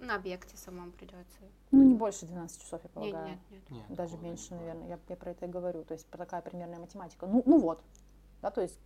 на 0.00 0.16
объекте 0.16 0.56
самом 0.56 0.90
придется. 0.90 1.38
Ну, 1.70 1.84
не 1.84 1.94
больше 1.94 2.26
12 2.26 2.60
часов, 2.60 2.80
я 2.82 2.90
полагаю. 2.90 3.28
Нет, 3.28 3.38
нет, 3.50 3.70
нет. 3.70 3.88
нет 3.88 3.96
Даже 3.96 4.16
меньше, 4.16 4.54
наверное. 4.54 4.88
Я, 4.88 4.98
я 5.08 5.16
про 5.16 5.30
это 5.30 5.46
и 5.46 5.48
говорю. 5.48 5.84
То 5.84 5.94
есть, 5.94 6.08
такая 6.10 6.42
примерная 6.42 6.80
математика. 6.80 7.26
Ну, 7.26 7.44
ну 7.46 7.60
вот. 7.60 7.80
Да, 8.42 8.50
то 8.50 8.60
есть 8.60 8.78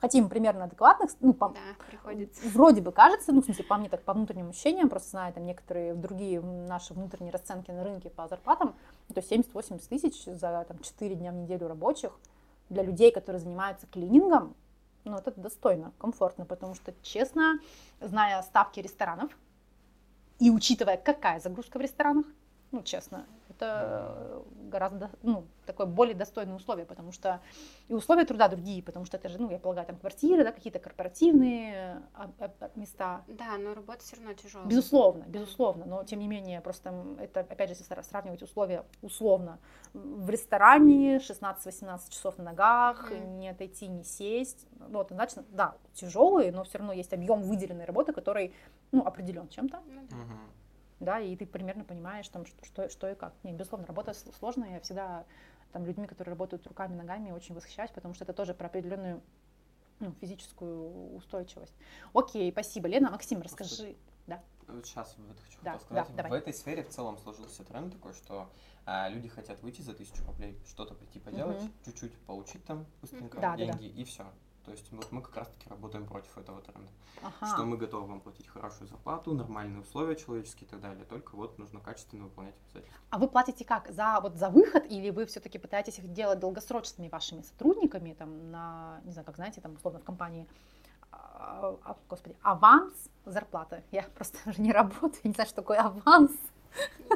хотим 0.00 0.28
примерно 0.28 0.64
адекватных, 0.64 1.10
ну, 1.20 1.32
по, 1.32 1.48
да, 1.48 1.60
приходится. 1.88 2.48
вроде 2.48 2.80
бы 2.80 2.92
кажется, 2.92 3.32
ну, 3.32 3.40
в 3.40 3.44
смысле, 3.44 3.64
по 3.64 3.76
мне 3.76 3.88
так, 3.88 4.02
по 4.02 4.12
внутренним 4.12 4.50
ощущениям, 4.50 4.88
просто 4.88 5.10
знаю 5.10 5.32
там 5.32 5.46
некоторые 5.46 5.94
другие 5.94 6.40
наши 6.40 6.94
внутренние 6.94 7.32
расценки 7.32 7.70
на 7.70 7.84
рынке 7.84 8.10
по 8.10 8.28
зарплатам, 8.28 8.74
то 9.12 9.20
есть 9.20 9.30
70-80 9.30 9.88
тысяч 9.88 10.24
за 10.24 10.64
там 10.68 10.78
4 10.78 11.14
дня 11.14 11.32
в 11.32 11.34
неделю 11.34 11.68
рабочих 11.68 12.12
для 12.68 12.82
людей, 12.82 13.12
которые 13.12 13.40
занимаются 13.40 13.86
клинингом, 13.86 14.54
ну, 15.04 15.16
это 15.16 15.32
достойно, 15.40 15.92
комфортно, 15.98 16.44
потому 16.44 16.74
что, 16.74 16.92
честно, 17.02 17.60
зная 18.00 18.42
ставки 18.42 18.80
ресторанов 18.80 19.30
и 20.38 20.50
учитывая, 20.50 20.96
какая 20.96 21.40
загрузка 21.40 21.78
в 21.78 21.82
ресторанах, 21.82 22.26
ну, 22.76 22.82
честно. 22.82 23.26
Это 23.48 24.42
гораздо, 24.70 25.10
ну, 25.22 25.46
такое 25.64 25.86
более 25.86 26.14
достойное 26.14 26.56
условие, 26.56 26.84
потому 26.84 27.10
что 27.10 27.40
и 27.88 27.94
условия 27.94 28.26
труда 28.26 28.48
другие, 28.48 28.82
потому 28.82 29.06
что 29.06 29.16
это 29.16 29.30
же, 29.30 29.40
ну, 29.40 29.50
я 29.50 29.58
полагаю, 29.58 29.86
там 29.86 29.96
квартиры, 29.96 30.44
да, 30.44 30.52
какие-то 30.52 30.78
корпоративные 30.78 32.02
а, 32.12 32.30
а, 32.38 32.50
а, 32.60 32.70
места. 32.74 33.22
Да, 33.28 33.56
но 33.56 33.72
работа 33.72 34.00
все 34.00 34.16
равно 34.16 34.34
тяжелая. 34.34 34.68
Безусловно, 34.68 35.24
безусловно, 35.26 35.86
но 35.86 36.04
тем 36.04 36.18
не 36.18 36.28
менее, 36.28 36.60
просто 36.60 36.92
это, 37.18 37.40
опять 37.40 37.70
же, 37.70 37.76
если 37.76 38.02
сравнивать 38.02 38.42
условия 38.42 38.84
условно, 39.00 39.58
в 39.94 40.28
ресторане 40.28 41.16
16-18 41.16 42.10
часов 42.10 42.36
на 42.36 42.44
ногах, 42.44 43.10
mm-hmm. 43.10 43.38
не 43.38 43.48
отойти, 43.48 43.86
не 43.86 44.04
сесть, 44.04 44.66
ну, 44.80 44.98
вот, 44.98 45.08
значит, 45.08 45.46
да, 45.50 45.76
тяжелые, 45.94 46.52
но 46.52 46.64
все 46.64 46.76
равно 46.76 46.92
есть 46.92 47.14
объем 47.14 47.40
выделенной 47.40 47.86
работы, 47.86 48.12
который, 48.12 48.52
ну, 48.92 49.06
определен 49.06 49.48
чем-то. 49.48 49.78
Mm-hmm 49.78 50.65
да, 51.00 51.20
и 51.20 51.36
ты 51.36 51.46
примерно 51.46 51.84
понимаешь, 51.84 52.28
там, 52.28 52.46
что, 52.46 52.64
что, 52.64 52.88
что 52.88 53.10
и 53.10 53.14
как. 53.14 53.34
Не, 53.42 53.52
безусловно, 53.52 53.86
работа 53.86 54.14
сложная, 54.14 54.74
я 54.74 54.80
всегда 54.80 55.24
там 55.72 55.84
людьми, 55.84 56.06
которые 56.06 56.32
работают 56.32 56.66
руками, 56.66 56.94
ногами, 56.94 57.30
очень 57.32 57.54
восхищаюсь, 57.54 57.90
потому 57.90 58.14
что 58.14 58.24
это 58.24 58.32
тоже 58.32 58.54
про 58.54 58.66
определенную 58.66 59.22
ну, 59.98 60.12
физическую 60.20 61.14
устойчивость. 61.16 61.74
Окей, 62.14 62.50
спасибо. 62.52 62.88
Лена, 62.88 63.10
Максим, 63.10 63.42
расскажи. 63.42 63.96
Да. 64.26 64.42
Сейчас 64.82 65.14
вот 65.18 65.38
хочу 65.38 65.58
да, 65.62 65.78
сказать. 65.78 66.16
Да, 66.16 66.28
в 66.28 66.32
этой 66.32 66.52
сфере 66.52 66.82
в 66.82 66.88
целом 66.88 67.18
сложился 67.18 67.62
тренд 67.62 67.92
такой, 67.92 68.14
что 68.14 68.50
а, 68.84 69.08
люди 69.08 69.28
хотят 69.28 69.62
выйти 69.62 69.82
за 69.82 69.94
тысячу 69.94 70.24
рублей, 70.26 70.58
что-то 70.66 70.94
прийти 70.94 71.20
поделать, 71.20 71.62
угу. 71.62 71.70
чуть-чуть 71.84 72.18
получить 72.26 72.64
там 72.64 72.86
быстренько 73.00 73.40
да, 73.40 73.56
деньги 73.56 73.72
да, 73.72 73.94
да. 73.94 74.00
и 74.00 74.04
все. 74.04 74.26
То 74.66 74.72
есть 74.72 74.90
вот 74.90 75.12
мы 75.12 75.22
как 75.22 75.36
раз-таки 75.36 75.68
работаем 75.70 76.06
против 76.06 76.36
этого 76.36 76.60
тренда. 76.60 76.90
Ага. 77.22 77.54
Что 77.54 77.64
мы 77.64 77.76
готовы 77.76 78.08
вам 78.08 78.20
платить 78.20 78.48
хорошую 78.48 78.88
зарплату, 78.88 79.32
нормальные 79.32 79.80
условия 79.80 80.16
человеческие 80.16 80.66
и 80.66 80.70
так 80.70 80.80
далее. 80.80 81.04
Только 81.04 81.36
вот 81.36 81.56
нужно 81.56 81.78
качественно 81.78 82.24
выполнять 82.24 82.56
обязательства. 82.64 83.00
А 83.10 83.18
вы 83.18 83.28
платите 83.28 83.64
как? 83.64 83.88
За, 83.92 84.18
вот, 84.20 84.34
за 84.34 84.50
выход 84.50 84.84
или 84.90 85.10
вы 85.10 85.24
все-таки 85.26 85.58
пытаетесь 85.58 86.00
их 86.00 86.12
делать 86.12 86.40
долгосрочными 86.40 87.08
вашими 87.08 87.42
сотрудниками, 87.42 88.12
там, 88.12 88.50
на, 88.50 89.00
не 89.04 89.12
знаю, 89.12 89.24
как 89.24 89.36
знаете, 89.36 89.60
там, 89.60 89.74
условно, 89.74 90.00
в 90.00 90.04
компании 90.04 90.48
а, 91.12 91.76
а, 91.84 91.96
господи, 92.08 92.36
аванс 92.42 93.08
зарплаты. 93.24 93.84
Я 93.92 94.02
просто 94.16 94.36
уже 94.46 94.60
не 94.60 94.72
работаю, 94.72 95.20
не 95.22 95.32
знаю, 95.32 95.46
что 95.46 95.56
такое 95.62 95.78
аванс. 95.78 96.32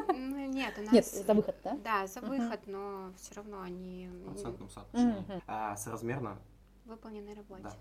Ну, 0.07 0.47
нет, 0.47 0.73
у 0.77 0.83
нас... 0.83 0.91
Нет, 0.91 1.05
за 1.05 1.33
выход, 1.33 1.55
да? 1.63 1.77
Да, 1.83 2.07
за 2.07 2.21
выход, 2.21 2.61
uh-huh. 2.65 2.71
но 2.71 3.11
все 3.17 3.35
равно 3.35 3.61
они... 3.61 4.09
Процентным 4.25 4.69
соотношением. 4.69 5.25
Uh-huh. 5.27 5.41
А, 5.47 5.75
соразмерно 5.75 6.37
выполненной 6.85 7.33
работе. 7.33 7.63
Да. 7.63 7.75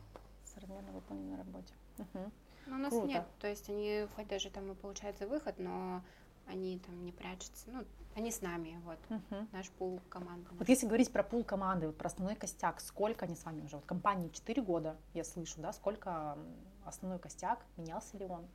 Современно 0.44 0.92
выполненной 0.92 1.36
работе. 1.36 1.72
Угу. 1.98 2.30
Ну, 2.66 2.76
у 2.76 2.78
нас 2.78 2.90
Круто. 2.90 3.06
нет, 3.06 3.26
то 3.38 3.46
есть 3.46 3.68
они 3.68 4.06
хоть 4.14 4.28
даже 4.28 4.50
там 4.50 4.70
и 4.70 4.74
получается 4.74 5.26
выход, 5.26 5.58
но 5.58 6.02
они 6.46 6.78
там 6.78 7.04
не 7.04 7.12
прячутся, 7.12 7.70
ну, 7.70 7.84
они 8.14 8.30
с 8.30 8.42
нами, 8.42 8.80
вот, 8.84 8.98
угу. 9.08 9.46
наш 9.52 9.70
пул 9.70 10.00
команды. 10.08 10.48
Вот 10.52 10.68
если 10.68 10.86
говорить 10.86 11.12
про 11.12 11.22
пул 11.22 11.44
команды, 11.44 11.86
вот 11.86 11.96
про 11.96 12.08
основной 12.08 12.34
костяк, 12.36 12.80
сколько 12.80 13.24
они 13.24 13.36
с 13.36 13.44
вами 13.44 13.62
уже? 13.62 13.76
Вот 13.76 13.86
компании 13.86 14.28
4 14.28 14.62
года, 14.62 14.96
я 15.14 15.24
слышу, 15.24 15.60
да, 15.60 15.72
сколько 15.72 16.36
основной 16.84 17.18
костяк, 17.18 17.64
менялся 17.76 18.16
ли 18.18 18.26
он? 18.26 18.46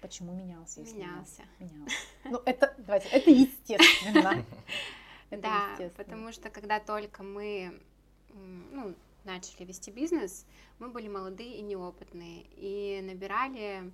Почему 0.00 0.34
менялся? 0.34 0.80
Менялся. 0.80 1.42
Менялся. 1.58 1.96
Ну, 2.24 2.42
это, 2.44 2.74
давайте, 2.78 3.08
это 3.08 3.30
естественно. 3.30 4.44
Да, 5.28 5.76
потому 5.96 6.30
что 6.30 6.50
когда 6.50 6.78
только 6.78 7.24
мы, 7.24 7.82
ну, 8.32 8.94
начали 9.26 9.64
вести 9.64 9.90
бизнес, 9.90 10.46
мы 10.78 10.88
были 10.88 11.08
молодые 11.08 11.58
и 11.58 11.62
неопытные, 11.62 12.46
и 12.52 13.00
набирали... 13.02 13.92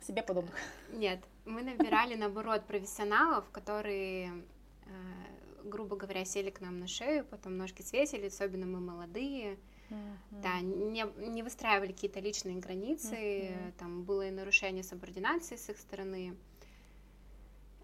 Себе 0.00 0.22
подобных? 0.22 0.54
Нет, 0.92 1.20
мы 1.44 1.62
набирали, 1.62 2.14
наоборот, 2.14 2.64
профессионалов, 2.66 3.50
которые, 3.50 4.44
э, 4.86 5.64
грубо 5.64 5.96
говоря, 5.96 6.24
сели 6.24 6.50
к 6.50 6.60
нам 6.60 6.78
на 6.78 6.86
шею, 6.86 7.24
потом 7.24 7.56
ножки 7.56 7.82
свесили, 7.82 8.26
особенно 8.26 8.66
мы 8.66 8.80
молодые, 8.80 9.58
Mm-hmm. 9.90 10.42
Да, 10.42 10.60
не, 10.60 11.06
не 11.30 11.42
выстраивали 11.42 11.92
какие-то 11.92 12.20
личные 12.20 12.58
границы, 12.58 13.14
mm-hmm. 13.14 13.72
там 13.78 14.02
было 14.02 14.28
и 14.28 14.30
нарушение 14.30 14.84
субординации 14.84 15.56
с 15.56 15.70
их 15.70 15.78
стороны. 15.78 16.36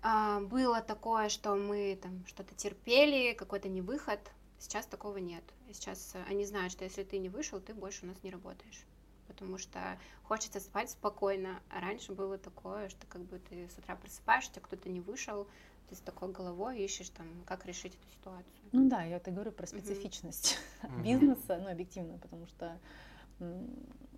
А, 0.03 0.41
было 0.41 0.83
такое, 0.83 1.31
что 1.31 1.55
мы 1.55 1.99
там 2.01 2.25
что-то 2.27 2.55
терпели, 2.55 3.33
какой-то 3.33 3.71
невыход, 3.71 4.21
Сейчас 4.59 4.87
такого 4.87 5.19
нет. 5.19 5.45
Сейчас 5.73 6.15
э, 6.15 6.23
они 6.29 6.45
знают, 6.45 6.73
что 6.73 6.85
если 6.85 7.03
ты 7.03 7.19
не 7.19 7.29
вышел, 7.29 7.61
ты 7.61 7.75
больше 7.75 8.05
у 8.05 8.09
нас 8.09 8.23
не 8.23 8.31
работаешь. 8.31 8.85
Потому 9.27 9.59
что 9.59 9.99
хочется 10.23 10.61
спать 10.61 10.91
спокойно. 10.91 11.61
А 11.71 11.81
раньше 11.81 12.13
было 12.13 12.39
такое, 12.39 12.89
что 12.89 13.07
как 13.07 13.23
бы 13.23 13.39
ты 13.39 13.69
с 13.69 13.79
утра 13.79 13.97
просыпаешься, 13.97 14.61
кто-то 14.61 14.89
не 14.89 15.01
вышел, 15.01 15.47
ты 15.89 15.97
с 15.97 16.01
такой 16.01 16.31
головой 16.31 16.81
ищешь 16.81 17.11
там, 17.11 17.27
как 17.47 17.67
решить 17.67 17.95
эту 17.95 18.09
ситуацию. 18.13 18.53
Ну 18.73 18.89
да, 18.89 19.03
я 19.03 19.17
это 19.17 19.31
говорю 19.31 19.53
про 19.53 19.67
специфичность 19.67 20.59
mm-hmm. 20.83 21.03
бизнеса, 21.03 21.59
ну 21.63 21.71
объективно, 21.71 22.19
потому 22.19 22.47
что 22.47 22.79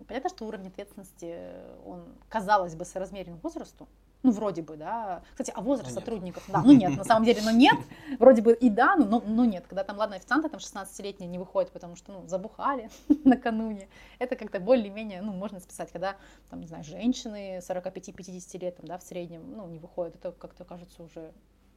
понятно, 0.07 0.29
что 0.29 0.45
уровень 0.45 0.67
ответственности, 0.67 1.51
он, 1.85 2.05
казалось 2.29 2.75
бы, 2.75 2.85
соразмерен 2.85 3.37
возрасту, 3.37 3.87
ну, 4.27 4.33
вроде 4.33 4.61
бы, 4.61 4.75
да. 4.75 5.21
Кстати, 5.31 5.53
а 5.55 5.61
возраст 5.61 5.91
ну, 5.91 5.99
сотрудников, 6.01 6.43
да, 6.49 6.61
ну 6.61 6.73
нет, 6.73 6.97
на 6.97 7.05
самом 7.05 7.25
деле, 7.25 7.41
но 7.43 7.51
нет. 7.51 7.77
Вроде 8.19 8.41
бы 8.41 8.53
и 8.53 8.69
да, 8.69 8.97
но, 8.97 9.23
но 9.25 9.45
нет. 9.45 9.65
Когда 9.67 9.85
там, 9.85 9.97
ладно, 9.97 10.17
официанты 10.17 10.49
там 10.49 10.59
16-летние 10.59 11.29
не 11.29 11.39
выходят, 11.39 11.71
потому 11.71 11.95
что, 11.95 12.11
ну, 12.11 12.27
забухали 12.27 12.89
накануне. 13.23 13.87
Это 14.19 14.35
как-то 14.35 14.59
более-менее, 14.59 15.21
ну, 15.21 15.31
можно 15.31 15.61
списать, 15.61 15.93
когда, 15.93 16.17
там, 16.49 16.59
не 16.59 16.67
знаю, 16.67 16.83
женщины 16.83 17.59
45-50 17.59 18.59
лет, 18.59 18.75
там, 18.75 18.85
да, 18.87 18.97
в 18.97 19.03
среднем, 19.03 19.49
ну, 19.55 19.65
не 19.67 19.79
выходят. 19.79 20.15
Это 20.15 20.33
как-то 20.33 20.65
кажется 20.65 21.03
уже 21.03 21.31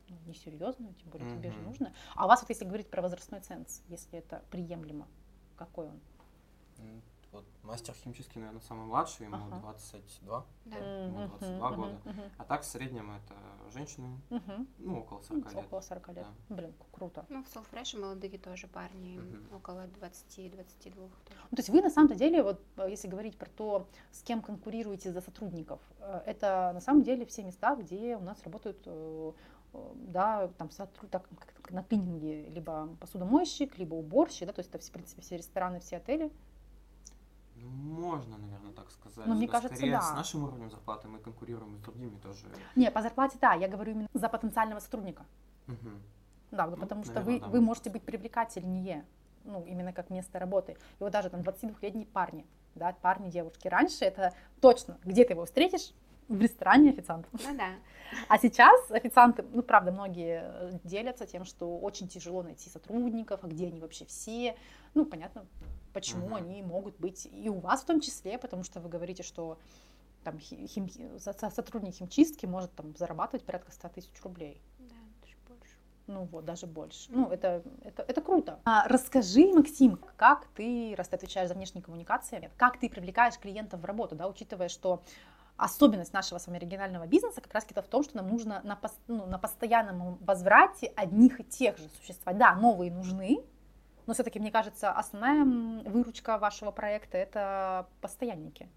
ну, 0.09 0.17
несерьезно, 0.27 0.93
тем 0.95 1.11
более 1.11 1.31
тебе 1.37 1.53
же 1.53 1.59
нужно. 1.61 1.93
А 2.17 2.25
у 2.25 2.29
вас 2.29 2.41
вот 2.41 2.51
если 2.51 2.65
говорить 2.65 2.91
про 2.91 3.01
возрастной 3.01 3.41
ценз, 3.43 3.83
если 3.87 4.19
это 4.19 4.43
приемлемо, 4.51 5.07
какой 5.57 5.87
он? 5.87 6.01
Вот 7.33 7.45
мастер 7.63 7.95
химический, 7.95 8.41
наверное, 8.41 8.61
самый 8.63 8.87
младший, 8.87 9.27
ему 9.27 9.37
ага. 9.37 9.61
22, 9.61 10.47
да. 10.65 10.77
ему 10.77 11.29
22 11.29 11.49
uh-huh, 11.49 11.77
года. 11.77 12.01
Uh-huh. 12.05 12.31
А 12.39 12.45
так 12.45 12.63
в 12.63 12.65
среднем 12.65 13.13
это 13.13 13.35
женщины, 13.73 14.21
uh-huh. 14.31 14.67
ну, 14.79 15.01
около 15.01 15.21
40 15.21 15.45
ну, 15.45 15.51
лет. 15.51 15.67
Около 15.67 15.81
40 15.81 16.09
лет. 16.09 16.27
Да. 16.49 16.57
Блин, 16.57 16.75
круто. 16.91 17.27
Ну, 17.29 17.45
в 17.45 17.49
Солфреше 17.49 17.99
молодые 17.99 18.37
тоже 18.39 18.67
парни, 18.67 19.19
uh-huh. 19.19 19.57
около 19.57 19.87
20-22. 20.01 20.93
Ну, 20.97 21.09
то 21.09 21.57
есть 21.57 21.69
вы 21.69 21.81
на 21.83 21.91
самом 21.91 22.17
деле, 22.17 22.43
вот 22.43 22.61
если 22.89 23.07
говорить 23.07 23.39
про 23.39 23.49
то, 23.49 23.87
с 24.11 24.23
кем 24.23 24.43
конкурируете 24.43 25.13
за 25.13 25.21
сотрудников, 25.21 25.81
э, 26.01 26.23
это 26.27 26.73
на 26.75 26.81
самом 26.81 27.03
деле 27.03 27.25
все 27.27 27.45
места, 27.45 27.77
где 27.77 28.17
у 28.17 28.23
нас 28.23 28.43
работают 28.43 28.83
э, 28.87 29.33
э, 29.75 29.93
да, 29.95 30.49
там 30.59 30.69
так, 30.69 31.29
как 31.39 31.71
на 31.71 31.85
клининге, 31.85 32.49
либо 32.49 32.89
посудомойщик, 32.99 33.79
либо 33.79 33.95
уборщик, 33.95 34.49
да, 34.49 34.53
то 34.53 34.61
есть 34.61 34.75
это, 34.75 34.85
в 34.85 34.91
принципе, 34.91 35.23
все 35.23 35.37
рестораны, 35.37 35.79
все 35.79 35.99
отели. 35.99 36.33
Ну, 37.63 37.69
можно, 37.69 38.39
наверное, 38.39 38.73
так 38.73 38.91
сказать. 38.91 39.27
Ну, 39.27 39.35
мне 39.35 39.47
да, 39.47 39.53
кажется, 39.53 39.77
скорее, 39.77 39.93
да. 39.93 40.03
с 40.03 40.15
нашим 40.15 40.45
уровнем 40.45 40.71
зарплаты 40.71 41.09
мы 41.09 41.19
конкурируем 41.19 41.77
с 41.77 41.81
другими 41.81 42.17
тоже. 42.19 42.47
Не, 42.77 42.91
по 42.91 43.03
зарплате, 43.03 43.39
да, 43.41 43.55
я 43.55 43.69
говорю 43.69 43.93
именно 43.93 44.09
за 44.13 44.29
потенциального 44.29 44.81
сотрудника. 44.81 45.25
Угу. 45.69 45.91
Да, 46.53 46.67
ну, 46.67 46.77
потому 46.77 47.05
что 47.05 47.15
наверное, 47.15 47.39
вы, 47.39 47.41
да, 47.41 47.49
вы 47.49 47.61
можете 47.61 47.91
быть 47.91 48.03
привлекательнее, 48.03 49.05
ну, 49.45 49.65
именно 49.65 49.93
как 49.93 50.11
место 50.11 50.39
работы. 50.39 50.73
И 50.73 51.03
вот 51.03 51.13
даже 51.13 51.31
там 51.31 51.41
22-летние 51.41 52.07
парни, 52.07 52.47
да, 52.75 52.93
парни, 53.01 53.31
девушки. 53.31 53.69
Раньше 53.69 54.05
это 54.05 54.33
точно, 54.61 54.99
где 55.05 55.25
ты 55.25 55.35
его 55.35 55.45
встретишь, 55.45 55.93
в 56.31 56.41
ресторане 56.41 56.91
официантом. 56.91 57.31
Ну 57.45 57.57
да. 57.57 57.71
А 58.29 58.39
сейчас 58.39 58.91
официанты, 58.91 59.45
ну 59.53 59.63
правда, 59.63 59.91
многие 59.91 60.43
э, 60.45 60.79
делятся 60.85 61.27
тем, 61.27 61.45
что 61.45 61.79
очень 61.79 62.09
тяжело 62.09 62.43
найти 62.43 62.71
сотрудников, 62.71 63.41
а 63.43 63.49
где 63.49 63.67
они 63.67 63.81
вообще 63.81 64.05
все. 64.05 64.57
Ну, 64.95 65.05
понятно, 65.05 65.45
почему 65.93 66.27
угу. 66.27 66.35
они 66.37 66.63
могут 66.63 66.99
быть 66.99 67.29
и 67.31 67.49
у 67.49 67.59
вас 67.59 67.83
в 67.83 67.87
том 67.87 68.01
числе, 68.01 68.39
потому 68.39 68.65
что 68.65 68.81
вы 68.81 68.89
говорите, 68.89 69.23
что 69.23 69.59
там 70.25 70.39
хим, 70.39 70.89
сотрудник 71.19 71.95
химчистки 71.95 72.47
может 72.47 72.73
там 72.75 72.95
зарабатывать 72.97 73.45
порядка 73.45 73.73
100 73.73 73.89
тысяч 73.89 74.23
рублей. 74.23 74.61
Да, 74.79 74.95
даже 75.23 75.37
больше. 75.49 75.77
Ну 76.07 76.25
вот, 76.25 76.45
даже 76.45 76.67
больше. 76.67 77.11
Ну, 77.11 77.29
это, 77.29 77.63
это, 77.83 78.03
это 78.03 78.21
круто. 78.21 78.61
А, 78.65 78.87
расскажи, 78.89 79.53
Максим, 79.53 79.99
как 80.17 80.47
ты, 80.55 80.95
раз 80.97 81.09
ты 81.09 81.17
отвечаешь 81.17 81.49
за 81.49 81.55
внешние 81.55 81.83
коммуникации, 81.83 82.51
как 82.57 82.79
ты 82.79 82.91
привлекаешь 82.91 83.39
клиентов 83.39 83.81
в 83.81 83.85
работу, 83.85 84.15
да, 84.15 84.29
учитывая, 84.29 84.69
что 84.69 85.03
особенность 85.57 86.13
нашего 86.13 86.39
с 86.39 86.47
вами 86.47 86.59
регионального 86.59 87.07
бизнеса 87.07 87.41
как 87.41 87.53
раз 87.53 87.65
в 87.65 87.89
том, 87.89 88.03
что 88.03 88.17
нам 88.17 88.29
нужно 88.29 88.61
на, 88.65 88.79
ну, 89.09 89.27
на 89.27 89.39
постоянном 89.39 90.17
возврате 90.17 90.93
одних 90.97 91.41
и 91.41 91.45
тех 91.45 91.77
же 91.79 91.89
существовать. 92.01 92.39
Да, 92.39 92.55
новые 92.55 92.91
нужны, 92.91 93.45
но 94.11 94.15
все-таки, 94.15 94.41
мне 94.41 94.51
кажется, 94.51 94.91
основная 94.91 95.45
выручка 95.89 96.37
вашего 96.37 96.73
проекта 96.73 97.17
это 97.17 97.87
постоянники. 98.01 98.69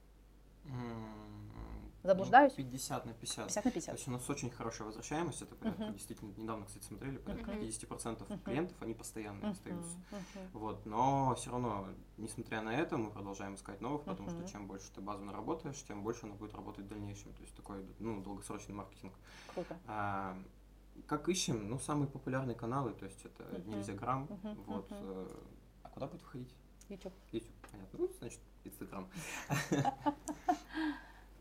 Заблуждаюсь? 2.03 2.53
Ну, 2.55 2.63
50 2.65 3.05
на 3.07 3.13
50. 3.13 3.47
50 3.47 3.65
на 3.65 3.71
50. 3.71 3.85
То 3.87 3.97
есть 3.97 4.07
у 4.07 4.11
нас 4.11 4.29
очень 4.29 4.51
хорошая 4.51 4.85
возвращаемость, 4.85 5.41
это 5.41 5.55
порядка, 5.55 5.85
uh-huh. 5.85 5.93
действительно, 5.93 6.33
недавно, 6.37 6.67
кстати, 6.67 6.85
смотрели, 6.85 7.17
порядка 7.17 7.49
uh-huh. 7.49 7.67
50% 7.67 8.27
uh-huh. 8.27 8.43
клиентов, 8.43 8.77
они 8.81 8.93
постоянные 8.93 9.41
uh-huh. 9.41 9.51
остаются. 9.53 9.97
Uh-huh. 10.11 10.47
Вот, 10.53 10.85
но 10.85 11.33
все 11.33 11.49
равно, 11.49 11.87
несмотря 12.17 12.61
на 12.61 12.75
это, 12.75 12.97
мы 12.97 13.09
продолжаем 13.09 13.55
искать 13.55 13.81
новых, 13.81 14.03
потому 14.03 14.29
uh-huh. 14.29 14.45
что 14.45 14.51
чем 14.51 14.67
больше 14.67 14.91
ты 14.93 15.01
базу 15.01 15.23
наработаешь, 15.23 15.81
тем 15.87 16.03
больше 16.03 16.27
она 16.27 16.35
будет 16.35 16.53
работать 16.53 16.85
в 16.85 16.89
дальнейшем. 16.89 17.33
То 17.33 17.41
есть 17.41 17.55
такой, 17.55 17.83
ну, 17.97 18.21
долгосрочный 18.21 18.75
маркетинг. 18.75 19.13
Круто. 19.55 19.79
А, 19.87 20.37
как 21.07 21.29
ищем? 21.29 21.69
Ну, 21.69 21.79
самые 21.79 22.07
популярные 22.07 22.55
каналы, 22.55 22.93
то 22.93 23.05
есть 23.05 23.25
это 23.25 23.43
uh-huh. 23.43 23.67
нельзя 23.67 23.93
грамм, 23.93 24.27
uh-huh. 24.29 24.63
вот. 24.67 24.91
Uh-huh. 24.91 25.43
А 25.83 25.89
куда 25.89 26.07
будет 26.07 26.21
выходить? 26.21 26.53
YouTube. 26.89 27.13
YouTube, 27.31 27.53
понятно. 27.71 27.99
Ну, 27.99 28.09
значит, 28.19 28.39
Инстаграм. 28.63 29.09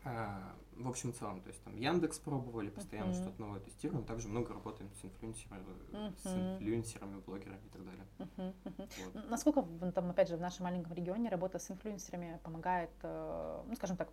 А, 0.05 0.53
в 0.75 0.89
общем 0.89 1.13
целом, 1.13 1.39
то 1.41 1.47
есть 1.47 1.63
там 1.63 1.77
Яндекс 1.77 2.19
пробовали, 2.19 2.69
постоянно 2.69 3.11
uh-huh. 3.11 3.21
что-то 3.21 3.41
новое 3.41 3.61
тестируем, 3.61 4.03
также 4.03 4.27
много 4.27 4.53
работаем 4.53 4.91
с 4.99 5.05
инфлюенсерами, 5.05 5.63
uh-huh. 5.91 6.13
с 6.21 6.25
инфлюенсерами, 6.25 7.21
блогерами 7.21 7.65
и 7.65 7.69
так 7.69 7.85
далее. 7.85 8.05
Uh-huh. 8.17 8.53
Uh-huh. 8.65 8.89
Вот. 9.13 9.29
Насколько 9.29 9.61
там, 9.93 10.09
опять 10.09 10.27
же, 10.27 10.35
в 10.35 10.41
нашем 10.41 10.65
маленьком 10.65 10.93
регионе 10.93 11.29
работа 11.29 11.57
с 11.57 11.71
инфлюенсерами 11.71 12.37
помогает, 12.43 12.89
э, 13.01 13.63
ну, 13.65 13.75
скажем 13.77 13.95
так, 13.95 14.09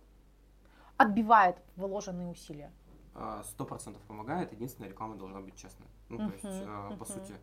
отбивает 0.95 1.57
вложенные 1.75 2.29
усилия? 2.29 2.71
А, 3.13 3.43
сто 3.43 3.65
процентов 3.65 4.01
помогает, 4.03 4.53
единственная 4.53 4.89
реклама 4.89 5.15
должна 5.15 5.41
быть 5.41 5.55
честной. 5.55 5.87
Ну, 6.09 6.17
то 6.17 6.33
есть, 6.33 6.45
uh-huh. 6.45 6.97
по 6.97 7.05
сути, 7.05 7.33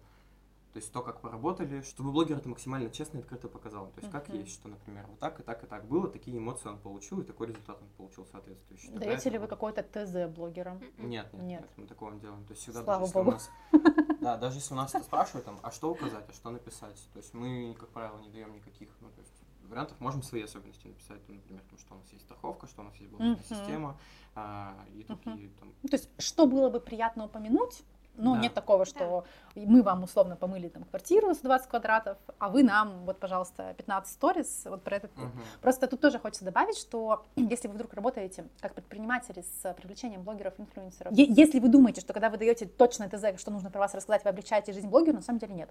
то 0.72 0.76
есть 0.76 0.90
то, 0.92 1.02
как 1.02 1.20
поработали, 1.20 1.82
чтобы 1.82 2.10
блогер 2.10 2.38
это 2.38 2.48
максимально 2.48 2.90
честно 2.90 3.18
и 3.18 3.20
открыто 3.20 3.48
показал. 3.48 3.88
То 3.88 4.00
есть 4.00 4.08
uh-huh. 4.08 4.12
как 4.12 4.28
есть, 4.30 4.52
что, 4.52 4.68
например, 4.68 5.06
вот 5.08 5.18
так 5.18 5.40
и 5.40 5.42
так 5.42 5.62
и 5.64 5.66
так 5.66 5.86
было, 5.86 6.08
такие 6.08 6.38
эмоции 6.38 6.68
он 6.68 6.78
получил, 6.78 7.20
и 7.20 7.24
такой 7.24 7.48
результат 7.48 7.78
он 7.82 7.88
получил 7.98 8.24
соответствующий. 8.26 8.90
Даете 8.90 9.28
ли 9.28 9.38
вы 9.38 9.46
какой-то 9.46 9.82
ТЗ 9.82 10.34
блогерам? 10.34 10.78
Нет, 10.78 10.96
нет, 10.98 11.32
нет, 11.34 11.42
нет, 11.42 11.70
мы 11.76 11.86
такого 11.86 12.12
не 12.12 12.20
делаем. 12.20 12.44
То 12.44 12.52
есть 12.52 12.62
всегда 12.62 12.82
Слава 12.82 13.00
даже 13.00 13.12
Богу. 13.12 13.32
если 13.32 13.50
у 13.72 13.76
нас, 13.76 14.18
да, 14.20 14.36
даже 14.38 14.56
если 14.56 14.72
у 14.72 14.76
нас 14.76 14.94
это 14.94 15.04
спрашивают, 15.04 15.44
там, 15.44 15.58
а 15.62 15.70
что 15.70 15.90
указать, 15.90 16.24
а 16.28 16.32
что 16.32 16.50
написать, 16.50 17.08
то 17.12 17.18
есть 17.18 17.34
мы, 17.34 17.76
как 17.78 17.90
правило, 17.90 18.18
не 18.20 18.30
даем 18.30 18.54
никаких, 18.54 18.88
ну, 19.00 19.10
то 19.10 19.20
есть 19.20 19.37
вариантов 19.68 20.00
можем 20.00 20.22
свои 20.22 20.42
особенности 20.42 20.86
написать, 20.86 21.20
ну, 21.28 21.34
например, 21.34 21.62
там, 21.68 21.78
что 21.78 21.94
у 21.94 21.98
нас 21.98 22.12
есть 22.12 22.24
страховка, 22.24 22.66
что 22.66 22.82
у 22.82 22.84
нас 22.84 22.94
есть 22.96 23.10
бонусная 23.10 23.36
uh-huh. 23.36 23.60
система, 23.60 23.98
а, 24.34 24.74
и 24.94 25.04
такие 25.04 25.48
uh-huh. 25.48 25.60
там... 25.60 25.72
То 25.90 25.96
есть, 25.96 26.10
что 26.18 26.46
было 26.46 26.70
бы 26.70 26.80
приятно 26.80 27.24
упомянуть, 27.24 27.84
ну, 28.18 28.34
да. 28.34 28.40
нет 28.40 28.54
такого, 28.54 28.84
что 28.84 29.24
да. 29.54 29.62
мы 29.64 29.82
вам 29.82 30.02
условно 30.02 30.36
помыли 30.36 30.68
там 30.68 30.84
квартиру 30.84 31.34
с 31.34 31.38
20 31.38 31.68
квадратов, 31.68 32.18
а 32.38 32.48
вы 32.48 32.64
нам, 32.64 33.04
вот, 33.04 33.18
пожалуйста, 33.18 33.74
15 33.76 34.12
сторис, 34.12 34.62
вот 34.64 34.82
про 34.82 34.96
этот. 34.96 35.16
Угу. 35.16 35.30
Просто 35.62 35.86
тут 35.86 36.00
тоже 36.00 36.18
хочется 36.18 36.44
добавить, 36.44 36.76
что 36.76 37.24
если 37.36 37.68
вы 37.68 37.74
вдруг 37.74 37.94
работаете 37.94 38.48
как 38.60 38.74
предприниматели 38.74 39.42
с 39.42 39.72
привлечением 39.74 40.22
блогеров, 40.22 40.54
инфлюенсеров, 40.58 41.12
если 41.12 41.60
вы 41.60 41.68
думаете, 41.68 42.00
что 42.00 42.12
когда 42.12 42.28
вы 42.28 42.38
даете 42.38 42.66
точное 42.66 43.08
ТЗ, 43.08 43.40
что 43.40 43.50
нужно 43.52 43.70
про 43.70 43.78
вас 43.78 43.94
рассказать, 43.94 44.24
вы 44.24 44.30
облегчаете 44.30 44.72
жизнь 44.72 44.88
блогера, 44.88 45.14
на 45.14 45.22
самом 45.22 45.38
деле 45.38 45.54
нет. 45.54 45.70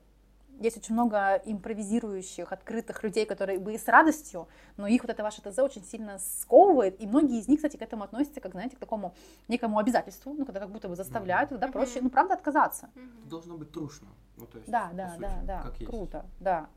Есть 0.59 0.77
очень 0.77 0.93
много 0.93 1.35
импровизирующих, 1.45 2.51
открытых 2.51 3.03
людей, 3.03 3.25
которые 3.25 3.59
бы 3.59 3.73
и 3.73 3.77
с 3.77 3.87
радостью, 3.87 4.47
но 4.75 4.87
их 4.87 5.03
вот 5.03 5.11
это 5.11 5.23
ваше 5.23 5.41
ТЗ 5.41 5.59
очень 5.59 5.83
сильно 5.83 6.17
сковывает, 6.19 6.99
и 7.01 7.05
многие 7.05 7.39
из 7.39 7.47
них, 7.47 7.59
кстати, 7.59 7.77
к 7.77 7.81
этому 7.81 8.03
относятся, 8.03 8.41
как, 8.41 8.53
знаете, 8.53 8.75
к 8.75 8.79
такому 8.79 9.13
некому 9.47 9.77
обязательству, 9.77 10.33
ну, 10.33 10.45
когда 10.45 10.59
как 10.59 10.71
будто 10.71 10.89
бы 10.89 10.95
заставляют, 10.95 11.49
тогда 11.49 11.67
проще, 11.67 12.01
ну, 12.01 12.09
правда, 12.09 12.33
отказаться. 12.33 12.89
Должно 13.25 13.57
быть 13.57 13.71
трушно. 13.71 14.07
Ну, 14.37 14.45
то 14.45 14.57
есть, 14.57 14.69
да, 14.69 14.89
да, 14.93 15.09
сути, 15.09 15.21
да, 15.21 15.41
да, 15.43 15.61
как 15.61 15.75
круто, 15.87 16.17
есть. 16.17 16.39
да. 16.39 16.69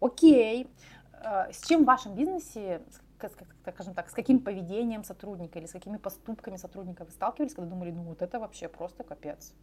Окей, 0.00 0.68
э, 1.12 1.52
с 1.52 1.66
чем 1.66 1.82
в 1.82 1.86
вашем 1.86 2.14
бизнесе, 2.14 2.82
скажем 3.62 3.94
так, 3.94 4.10
с 4.10 4.12
каким 4.12 4.40
поведением 4.40 5.04
сотрудника 5.04 5.58
или 5.58 5.66
с 5.66 5.72
какими 5.72 5.96
поступками 5.96 6.56
сотрудника 6.56 7.04
вы 7.04 7.10
сталкивались, 7.10 7.54
когда 7.54 7.70
думали, 7.70 7.90
ну 7.90 8.02
вот 8.02 8.22
это 8.22 8.38
вообще 8.38 8.68
просто 8.68 9.04
капец? 9.04 9.54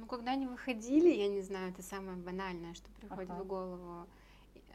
Ну, 0.00 0.06
когда 0.06 0.32
они 0.32 0.46
выходили, 0.46 1.10
я 1.10 1.28
не 1.28 1.42
знаю, 1.42 1.72
это 1.72 1.82
самое 1.82 2.16
банальное, 2.16 2.72
что 2.72 2.90
приходит 2.92 3.30
ага. 3.30 3.42
в 3.42 3.46
голову. 3.46 4.06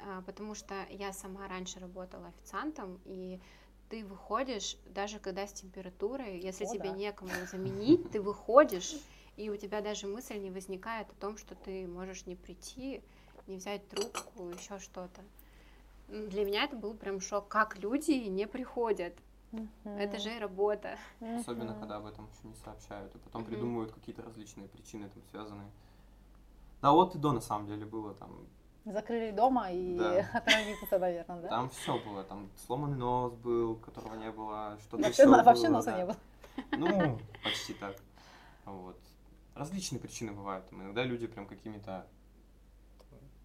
А, 0.01 0.21
потому 0.21 0.53
что 0.53 0.75
я 0.91 1.11
сама 1.13 1.47
раньше 1.47 1.79
работала 1.79 2.27
официантом, 2.27 2.99
и 3.05 3.39
ты 3.89 4.05
выходишь, 4.05 4.77
даже 4.85 5.17
когда 5.17 5.47
с 5.47 5.53
температурой, 5.53 6.39
если 6.39 6.65
О, 6.65 6.71
тебе 6.71 6.89
да. 6.89 6.95
некому 6.95 7.31
заменить, 7.51 8.11
ты 8.11 8.21
выходишь, 8.21 8.95
и 9.35 9.49
у 9.49 9.57
тебя 9.57 9.81
даже 9.81 10.05
мысль 10.05 10.37
не 10.37 10.51
возникает 10.51 11.09
о 11.09 11.15
том, 11.15 11.37
что 11.39 11.55
ты 11.55 11.87
можешь 11.87 12.27
не 12.27 12.35
прийти, 12.35 13.01
не 13.47 13.57
взять 13.57 13.87
трубку, 13.89 14.49
еще 14.49 14.77
что-то. 14.77 15.21
Для 16.07 16.45
меня 16.45 16.65
это 16.65 16.75
был 16.75 16.93
прям 16.93 17.19
шок, 17.19 17.47
как 17.47 17.79
люди 17.79 18.11
не 18.11 18.47
приходят. 18.47 19.15
Это 19.83 20.19
же 20.19 20.39
работа. 20.39 20.97
Особенно, 21.19 21.73
когда 21.75 21.97
об 21.97 22.05
этом 22.05 22.27
еще 22.27 22.47
не 22.47 22.55
сообщают, 22.55 23.13
и 23.15 23.17
потом 23.19 23.45
придумывают 23.45 23.91
какие-то 23.91 24.21
различные 24.21 24.67
причины 24.67 25.09
там 25.09 25.23
связанные. 25.31 25.69
Да, 26.81 26.91
вот 26.91 27.15
и 27.15 27.17
до 27.17 27.31
на 27.31 27.41
самом 27.41 27.67
деле 27.67 27.85
было 27.85 28.13
там. 28.13 28.47
Закрыли 28.85 29.31
дома 29.31 29.71
и 29.71 29.97
да. 29.97 30.19
отравиться, 30.33 30.99
наверное, 30.99 31.41
да? 31.41 31.47
Там 31.47 31.69
все 31.69 31.97
было, 32.03 32.23
там 32.23 32.51
сломанный 32.67 32.97
нос 32.97 33.33
был, 33.33 33.77
которого 33.77 34.15
не 34.15 34.31
было, 34.31 34.77
что-то 34.81 35.03
вообще, 35.03 35.23
еще 35.23 35.31
вообще 35.31 35.63
было, 35.63 35.71
носа 35.71 35.91
да. 35.91 35.97
не 35.97 36.05
было. 36.05 36.17
Ну, 36.77 37.19
почти 37.43 37.73
так. 37.73 37.95
Вот. 38.65 38.99
Различные 39.55 39.99
причины 39.99 40.33
бывают. 40.33 40.69
Там 40.69 40.83
иногда 40.83 41.03
люди 41.03 41.25
прям 41.25 41.47
какими-то 41.47 42.05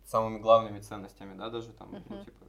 самыми 0.04 0.38
главными 0.38 0.80
ценностями, 0.80 1.38
да, 1.38 1.50
даже 1.50 1.72
там, 1.72 1.94
uh-huh. 1.94 2.02
ну, 2.08 2.24
типа, 2.24 2.44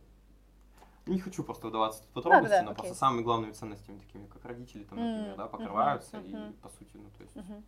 не 1.05 1.19
хочу 1.19 1.43
просто 1.43 1.67
вдаваться 1.67 2.03
в 2.03 2.07
подробности, 2.07 2.49
да, 2.49 2.59
да, 2.59 2.63
но 2.63 2.71
окей. 2.71 2.81
просто 2.81 2.95
самыми 2.95 3.23
главными 3.23 3.51
ценностями, 3.51 3.99
такими 3.99 4.27
как 4.27 4.45
родители, 4.45 4.83
там, 4.83 4.99
например, 4.99 5.33
mm-hmm. 5.33 5.37
да, 5.37 5.47
покрываются, 5.47 6.17
mm-hmm. 6.17 6.49
и 6.51 6.53
по 6.53 6.69
сути, 6.69 6.91
ну, 6.95 7.09
то 7.17 7.23
есть, 7.23 7.35
mm-hmm. 7.35 7.63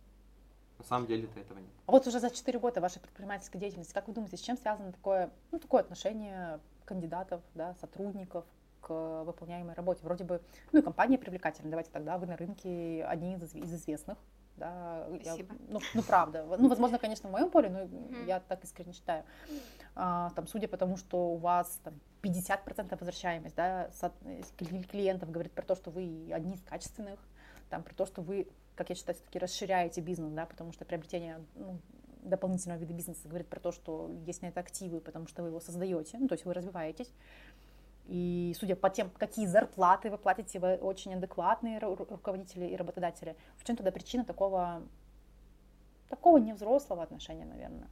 на 0.78 0.84
самом 0.84 1.06
деле-то 1.06 1.40
этого 1.40 1.58
нет. 1.58 1.70
А 1.86 1.92
вот 1.92 2.06
уже 2.06 2.20
за 2.20 2.30
4 2.30 2.58
года 2.58 2.80
вашей 2.80 3.00
предпринимательской 3.00 3.58
деятельности, 3.58 3.92
как 3.92 4.06
вы 4.06 4.14
думаете, 4.14 4.36
с 4.36 4.40
чем 4.40 4.56
связано 4.56 4.92
такое, 4.92 5.30
ну, 5.50 5.58
такое 5.58 5.80
отношение 5.80 6.60
кандидатов, 6.84 7.42
да, 7.54 7.74
сотрудников 7.80 8.44
к 8.80 9.24
выполняемой 9.24 9.74
работе? 9.74 10.00
Вроде 10.04 10.24
бы, 10.24 10.40
ну, 10.72 10.80
и 10.80 10.82
компания 10.82 11.18
привлекательная, 11.18 11.70
давайте 11.70 11.90
тогда, 11.90 12.18
вы 12.18 12.26
на 12.26 12.36
рынке 12.36 13.04
одни 13.04 13.34
из 13.34 13.54
известных, 13.54 14.18
да, 14.56 15.06
Спасибо. 15.20 15.54
Я, 15.54 15.60
ну, 15.68 15.80
ну, 15.94 16.02
правда. 16.02 16.44
Ну, 16.58 16.68
возможно, 16.68 16.98
конечно, 16.98 17.28
в 17.28 17.32
моем 17.32 17.50
поле, 17.50 17.68
но 17.68 17.80
mm-hmm. 17.80 18.26
я 18.26 18.40
так 18.40 18.62
искренне 18.64 18.92
считаю. 18.92 19.24
А, 19.96 20.30
там, 20.36 20.46
судя 20.46 20.68
по 20.68 20.76
тому, 20.76 20.96
что 20.96 21.28
у 21.30 21.36
вас 21.36 21.80
там, 21.82 21.94
50% 22.22 22.96
возвращаемость, 22.98 23.54
да, 23.56 23.90
клиентов 24.58 25.30
говорит 25.30 25.52
про 25.52 25.62
то, 25.62 25.74
что 25.74 25.90
вы 25.90 26.30
одни 26.32 26.54
из 26.54 26.62
качественных, 26.62 27.20
там, 27.70 27.82
про 27.82 27.94
то, 27.94 28.06
что 28.06 28.22
вы, 28.22 28.48
как 28.74 28.90
я 28.90 28.94
считаю, 28.94 29.16
все-таки 29.16 29.38
расширяете 29.38 30.00
бизнес, 30.00 30.32
да, 30.32 30.46
потому 30.46 30.72
что 30.72 30.84
приобретение 30.84 31.44
ну, 31.54 31.78
дополнительного 32.22 32.78
вида 32.78 32.94
бизнеса 32.94 33.28
говорит 33.28 33.48
про 33.48 33.60
то, 33.60 33.72
что 33.72 34.10
есть 34.26 34.42
на 34.42 34.46
это 34.46 34.60
активы, 34.60 35.00
потому 35.00 35.26
что 35.26 35.42
вы 35.42 35.48
его 35.48 35.60
создаете, 35.60 36.18
ну, 36.18 36.28
то 36.28 36.34
есть 36.34 36.44
вы 36.44 36.54
развиваетесь. 36.54 37.12
И 38.06 38.54
судя 38.58 38.76
по 38.76 38.90
тем, 38.90 39.10
какие 39.10 39.46
зарплаты 39.46 40.10
вы 40.10 40.18
платите, 40.18 40.58
вы 40.58 40.76
очень 40.76 41.14
адекватные 41.14 41.78
руководители 41.78 42.66
и 42.66 42.76
работодатели. 42.76 43.36
В 43.56 43.64
чем 43.64 43.76
тогда 43.76 43.90
причина 43.90 44.24
такого, 44.24 44.82
такого 46.08 46.38
невзрослого 46.38 47.02
отношения, 47.02 47.46
наверное, 47.46 47.88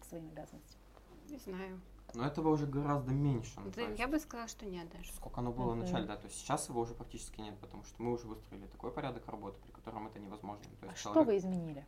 к 0.00 0.04
своим 0.04 0.28
обязанностям? 0.28 0.80
Не 1.28 1.38
знаю. 1.38 1.80
Но 2.14 2.24
этого 2.24 2.50
уже 2.50 2.66
гораздо 2.66 3.12
меньше. 3.12 3.52
Ну, 3.56 3.72
да, 3.74 3.82
есть, 3.82 3.98
я 3.98 4.06
бы 4.06 4.20
сказала, 4.20 4.46
что 4.46 4.66
нет 4.66 4.88
даже. 4.90 5.12
Сколько 5.12 5.40
оно 5.40 5.52
было 5.52 5.72
mm-hmm. 5.72 5.74
в 5.74 5.78
начале, 5.78 6.06
да. 6.06 6.16
То 6.16 6.26
есть 6.26 6.38
сейчас 6.38 6.68
его 6.68 6.82
уже 6.82 6.94
практически 6.94 7.40
нет, 7.40 7.58
потому 7.58 7.82
что 7.82 8.00
мы 8.00 8.12
уже 8.12 8.28
выстроили 8.28 8.66
такой 8.66 8.92
порядок 8.92 9.26
работы, 9.26 9.58
при 9.60 9.72
котором 9.72 10.06
это 10.06 10.20
невозможно. 10.20 10.62
То 10.62 10.86
есть 10.86 10.98
а 11.00 11.02
человек... 11.02 11.22
что 11.22 11.24
вы 11.24 11.36
изменили? 11.38 11.84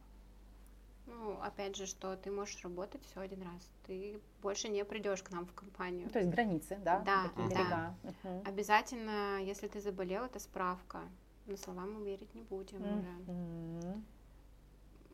Ну, 1.06 1.38
опять 1.40 1.76
же, 1.76 1.86
что 1.86 2.16
ты 2.16 2.30
можешь 2.30 2.62
работать 2.62 3.04
все 3.06 3.20
один 3.20 3.42
раз. 3.42 3.70
Ты 3.86 4.20
больше 4.42 4.68
не 4.68 4.84
придешь 4.84 5.22
к 5.22 5.30
нам 5.30 5.46
в 5.46 5.52
компанию. 5.52 6.08
То 6.10 6.18
есть 6.18 6.30
границы, 6.30 6.78
да? 6.84 7.00
Да, 7.00 7.30
да. 7.36 7.94
Угу. 8.02 8.42
Обязательно, 8.44 9.40
если 9.42 9.68
ты 9.68 9.80
заболел, 9.80 10.24
это 10.24 10.40
справка. 10.40 11.00
На 11.46 11.56
слова 11.56 11.86
мы 11.86 12.04
верить 12.04 12.34
не 12.34 12.42
будем 12.42 12.82
угу. 12.82 13.78
уже. 13.78 14.02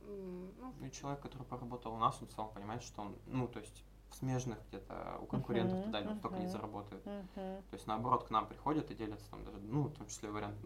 Ну, 0.04 0.86
и 0.86 0.90
человек, 0.90 1.20
который 1.20 1.44
поработал 1.44 1.94
у 1.94 1.98
нас, 1.98 2.20
он 2.20 2.28
сам 2.30 2.50
понимает, 2.50 2.82
что 2.82 3.02
он, 3.02 3.16
ну, 3.26 3.46
то 3.46 3.60
есть 3.60 3.84
в 4.10 4.16
смежных 4.16 4.58
где-то 4.68 5.18
у 5.22 5.26
конкурентов 5.26 5.78
uh-huh, 5.78 5.84
туда 5.84 6.02
uh-huh, 6.02 6.18
столько 6.18 6.38
не 6.38 6.46
заработают. 6.46 7.06
Uh-huh. 7.06 7.62
То 7.70 7.74
есть 7.74 7.86
наоборот 7.86 8.24
к 8.24 8.30
нам 8.30 8.46
приходят 8.46 8.90
и 8.90 8.94
делятся 8.94 9.30
там 9.30 9.44
даже, 9.44 9.58
ну, 9.58 9.84
в 9.84 9.94
том 9.94 10.06
числе 10.06 10.30
вариант 10.30 10.56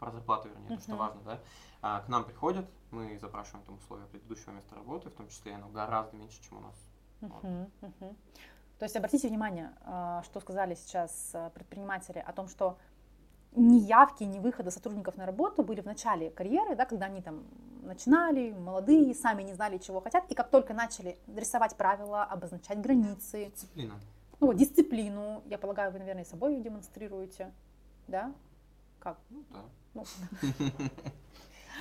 про 0.00 0.10
зарплату, 0.10 0.48
вернее, 0.48 0.70
uh-huh. 0.70 0.76
то, 0.76 0.82
что 0.82 0.96
важно, 0.96 1.20
да. 1.24 1.38
А, 1.82 2.00
к 2.00 2.08
нам 2.08 2.24
приходят, 2.24 2.66
мы 2.90 3.18
запрашиваем 3.18 3.64
там 3.64 3.76
условия 3.76 4.06
предыдущего 4.06 4.52
места 4.52 4.74
работы, 4.74 5.10
в 5.10 5.14
том 5.14 5.28
числе 5.28 5.54
оно 5.54 5.68
гораздо 5.68 6.16
меньше, 6.16 6.42
чем 6.42 6.58
у 6.58 6.60
нас. 6.62 6.74
Uh-huh, 7.20 7.70
вот. 7.80 7.90
uh-huh. 7.90 8.16
То 8.78 8.84
есть 8.84 8.96
обратите 8.96 9.28
внимание, 9.28 9.72
а, 9.84 10.22
что 10.24 10.40
сказали 10.40 10.74
сейчас 10.74 11.30
а, 11.34 11.50
предприниматели 11.50 12.18
о 12.18 12.32
том, 12.32 12.48
что 12.48 12.78
ни 13.54 13.78
явки, 13.78 14.24
ни 14.24 14.38
выхода 14.38 14.70
сотрудников 14.70 15.16
на 15.16 15.26
работу 15.26 15.62
были 15.62 15.80
в 15.80 15.86
начале 15.86 16.30
карьеры, 16.30 16.76
да, 16.76 16.86
когда 16.86 17.06
они 17.06 17.20
там 17.20 17.44
начинали, 17.82 18.52
молодые, 18.52 19.14
сами 19.14 19.42
не 19.42 19.52
знали, 19.52 19.78
чего 19.78 20.00
хотят, 20.00 20.24
и 20.30 20.34
как 20.34 20.50
только 20.50 20.72
начали 20.72 21.18
рисовать 21.26 21.76
правила, 21.76 22.24
обозначать 22.24 22.80
границы. 22.80 23.46
Дисциплина. 23.46 23.94
Ну, 24.38 24.52
дисциплину, 24.54 25.42
я 25.46 25.58
полагаю, 25.58 25.92
вы, 25.92 25.98
наверное, 25.98 26.24
собой 26.24 26.54
ее 26.54 26.62
демонстрируете, 26.62 27.52
да? 28.08 28.32
Как? 28.98 29.18
Ну, 29.28 29.44
да. 29.50 29.60
Ну, 29.94 30.04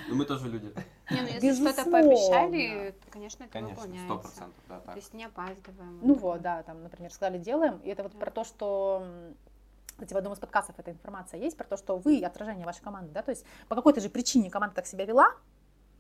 ну 0.08 0.16
мы 0.16 0.26
тоже 0.26 0.50
люди. 0.50 0.74
Не, 1.12 1.22
ну 1.22 1.28
если 1.28 1.54
что-то 1.54 1.90
пообещали, 1.90 2.92
то, 2.92 3.12
конечно, 3.12 3.44
это 3.44 3.54
конечно, 3.54 3.76
выполняется. 3.76 4.06
Сто 4.06 4.20
процентов, 4.20 4.64
да, 4.68 4.80
так. 4.80 4.94
То 4.94 5.00
есть 5.00 5.14
не 5.14 5.26
опаздываем. 5.26 6.00
Ну 6.02 6.14
вот, 6.16 6.42
да, 6.42 6.64
там, 6.64 6.84
например, 6.84 7.12
сказали, 7.12 7.38
делаем, 7.38 7.80
и 7.84 7.90
это 7.90 8.04
вот 8.04 8.18
про 8.18 8.32
то, 8.32 8.44
что 8.44 9.04
кстати, 9.88 10.14
в 10.14 10.18
одном 10.18 10.32
из 10.32 10.40
подкастов 10.40 10.80
эта 10.80 10.92
информация 10.92 11.42
есть 11.42 11.58
про 11.58 11.66
то, 11.66 11.76
что 11.76 11.98
вы 11.98 12.24
отражение 12.24 12.66
вашей 12.66 12.82
команды, 12.82 13.12
да, 13.12 13.22
то 13.22 13.32
есть 13.32 13.46
по 13.68 13.76
какой-то 13.76 14.00
же 14.00 14.10
причине 14.10 14.50
команда 14.50 14.76
так 14.76 14.88
себя 14.88 15.04
вела, 15.04 15.36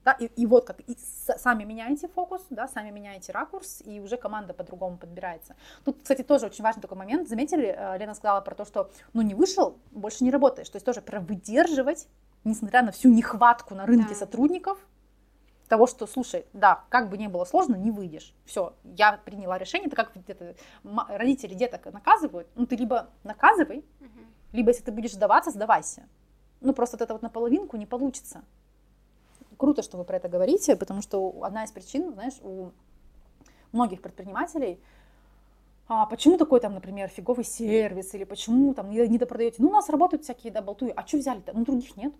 да, 0.09 0.25
и, 0.25 0.29
и 0.41 0.45
вот 0.45 0.65
как 0.65 0.81
и 0.81 0.97
сами 1.37 1.63
меняете 1.63 2.07
фокус, 2.07 2.41
да, 2.49 2.67
сами 2.67 2.89
меняете 2.89 3.31
ракурс, 3.31 3.81
и 3.85 3.99
уже 3.99 4.17
команда 4.17 4.53
по-другому 4.53 4.97
подбирается. 4.97 5.55
Тут, 5.85 6.01
кстати, 6.01 6.23
тоже 6.23 6.47
очень 6.47 6.63
важный 6.63 6.81
такой 6.81 6.97
момент. 6.97 7.27
Заметили, 7.27 7.75
э, 7.75 7.97
Лена 7.97 8.13
сказала 8.13 8.41
про 8.41 8.55
то, 8.55 8.65
что 8.65 8.91
ну 9.13 9.21
не 9.21 9.35
вышел, 9.35 9.77
больше 9.91 10.23
не 10.23 10.31
работаешь. 10.31 10.69
То 10.69 10.77
есть 10.77 10.85
тоже 10.85 11.01
про 11.01 11.19
выдерживать, 11.19 12.07
несмотря 12.43 12.81
на 12.81 12.91
всю 12.91 13.09
нехватку 13.09 13.75
на 13.75 13.85
рынке 13.85 14.09
да. 14.09 14.15
сотрудников, 14.15 14.77
того, 15.67 15.85
что, 15.85 16.07
слушай, 16.07 16.45
да, 16.53 16.83
как 16.89 17.09
бы 17.09 17.17
не 17.17 17.27
было 17.27 17.45
сложно, 17.45 17.75
не 17.75 17.91
выйдешь. 17.91 18.33
Все, 18.45 18.73
я 18.83 19.19
приняла 19.23 19.59
решение, 19.59 19.85
это 19.85 19.95
как 19.95 20.15
где-то 20.15 20.55
родители 21.09 21.53
деток 21.53 21.85
наказывают, 21.93 22.47
ну 22.55 22.65
ты 22.65 22.75
либо 22.75 23.09
наказывай, 23.23 23.85
угу. 23.99 24.19
либо 24.51 24.71
если 24.71 24.83
ты 24.83 24.91
будешь 24.91 25.13
сдаваться, 25.13 25.51
сдавайся. 25.51 26.07
Ну 26.61 26.73
просто 26.73 26.97
вот 26.97 27.03
это 27.03 27.13
вот 27.13 27.21
наполовинку 27.21 27.77
не 27.77 27.85
получится 27.85 28.41
круто, 29.59 29.83
что 29.83 29.97
вы 29.97 30.05
про 30.05 30.17
это 30.17 30.29
говорите, 30.29 30.75
потому 30.75 31.01
что 31.01 31.43
одна 31.43 31.65
из 31.65 31.71
причин, 31.71 32.13
знаешь, 32.13 32.39
у 32.41 32.71
многих 33.71 34.01
предпринимателей, 34.01 34.79
а 35.87 36.05
почему 36.05 36.37
такой 36.37 36.59
там, 36.59 36.73
например, 36.73 37.09
фиговый 37.09 37.43
сервис, 37.43 38.13
или 38.13 38.23
почему 38.23 38.73
там 38.73 38.89
не, 38.89 39.17
допродаете? 39.17 39.57
Ну, 39.59 39.69
у 39.69 39.71
нас 39.71 39.89
работают 39.89 40.23
всякие, 40.23 40.53
да, 40.53 40.61
болтуи. 40.61 40.93
А 40.95 41.05
что 41.05 41.17
взяли-то? 41.17 41.51
Ну, 41.53 41.65
других 41.65 41.97
нет. 41.97 42.13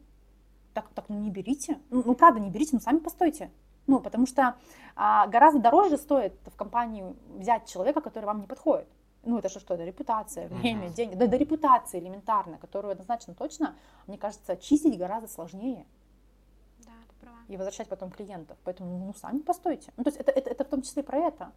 Так, 0.73 0.89
так, 0.89 1.05
ну, 1.07 1.19
не 1.19 1.29
берите. 1.29 1.79
Ну, 1.91 2.03
ну, 2.05 2.15
правда, 2.15 2.39
не 2.39 2.49
берите, 2.49 2.71
ну, 2.73 2.79
сами 2.79 2.97
постойте. 2.97 3.51
Ну, 3.87 3.99
потому 3.99 4.25
что 4.25 4.55
а, 4.95 5.27
гораздо 5.27 5.59
дороже 5.59 5.97
стоит 5.97 6.33
в 6.45 6.55
компанию 6.55 7.15
взять 7.37 7.67
человека, 7.67 8.01
который 8.01 8.25
вам 8.25 8.41
не 8.41 8.47
подходит. 8.47 8.87
Ну, 9.23 9.37
это 9.37 9.49
же 9.49 9.59
что, 9.59 9.75
это 9.75 9.83
репутация, 9.83 10.47
время, 10.47 10.87
mm-hmm. 10.87 10.93
деньги. 10.95 11.15
Да, 11.15 11.27
да, 11.27 11.37
репутация 11.37 12.01
элементарная, 12.01 12.57
которую 12.57 12.93
однозначно 12.93 13.35
точно, 13.35 13.75
мне 14.07 14.17
кажется, 14.17 14.57
чистить 14.57 14.97
гораздо 14.97 15.27
сложнее 15.27 15.85
и 17.47 17.57
возвращать 17.57 17.89
потом 17.89 18.11
клиентов. 18.11 18.57
Поэтому, 18.63 19.05
ну, 19.05 19.13
сами 19.13 19.39
постойте. 19.39 19.91
Ну, 19.97 20.03
то 20.03 20.09
есть 20.09 20.19
это, 20.19 20.31
это, 20.31 20.49
это 20.49 20.63
в 20.63 20.67
том 20.67 20.81
числе 20.81 21.03
про 21.03 21.17
это. 21.17 21.51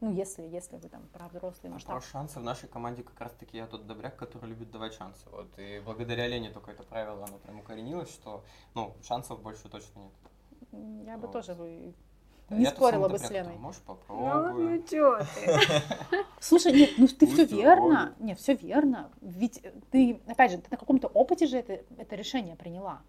Ну, 0.00 0.10
если, 0.12 0.42
если 0.42 0.76
вы 0.76 0.88
там 0.88 1.06
про 1.12 1.28
взрослый 1.28 1.70
масштаб. 1.70 1.96
А 1.96 2.00
про 2.00 2.06
шансы 2.06 2.40
в 2.40 2.42
нашей 2.42 2.68
команде 2.68 3.02
как 3.02 3.20
раз-таки 3.20 3.58
я 3.58 3.66
тот 3.66 3.86
добряк, 3.86 4.16
который 4.16 4.48
любит 4.48 4.70
давать 4.70 4.94
шансы. 4.94 5.28
Вот. 5.30 5.58
И 5.58 5.80
благодаря 5.84 6.26
Лене 6.26 6.50
только 6.50 6.70
это 6.70 6.82
правило, 6.82 7.24
оно 7.24 7.38
прям 7.38 7.60
укоренилось, 7.60 8.10
что, 8.10 8.42
ну, 8.74 8.96
шансов 9.02 9.42
больше 9.42 9.68
точно 9.68 10.00
нет. 10.00 11.06
Я 11.06 11.16
вот. 11.16 11.26
бы 11.26 11.32
тоже 11.32 11.54
бы 11.54 11.94
не 12.50 12.64
я 12.64 12.70
спорила 12.70 13.08
бы 13.08 13.18
с 13.18 13.30
Леной. 13.30 13.56
Можешь 13.56 13.80
попробовать. 13.82 14.56
Ну, 14.56 14.70
ну 14.70 14.82
чё 14.82 15.18
ты? 15.18 16.16
Слушай, 16.40 16.72
нет, 16.72 16.90
ну 16.98 17.06
ты 17.06 17.26
все 17.26 17.44
верно. 17.44 18.14
Нет, 18.18 18.38
все 18.38 18.54
верно. 18.54 19.10
Ведь 19.20 19.62
ты, 19.90 20.20
опять 20.26 20.50
же, 20.50 20.58
ты 20.58 20.68
на 20.70 20.76
каком-то 20.76 21.08
опыте 21.08 21.46
же 21.46 21.58
это, 21.58 21.84
это 21.96 22.16
решение 22.16 22.56
приняла. 22.56 23.02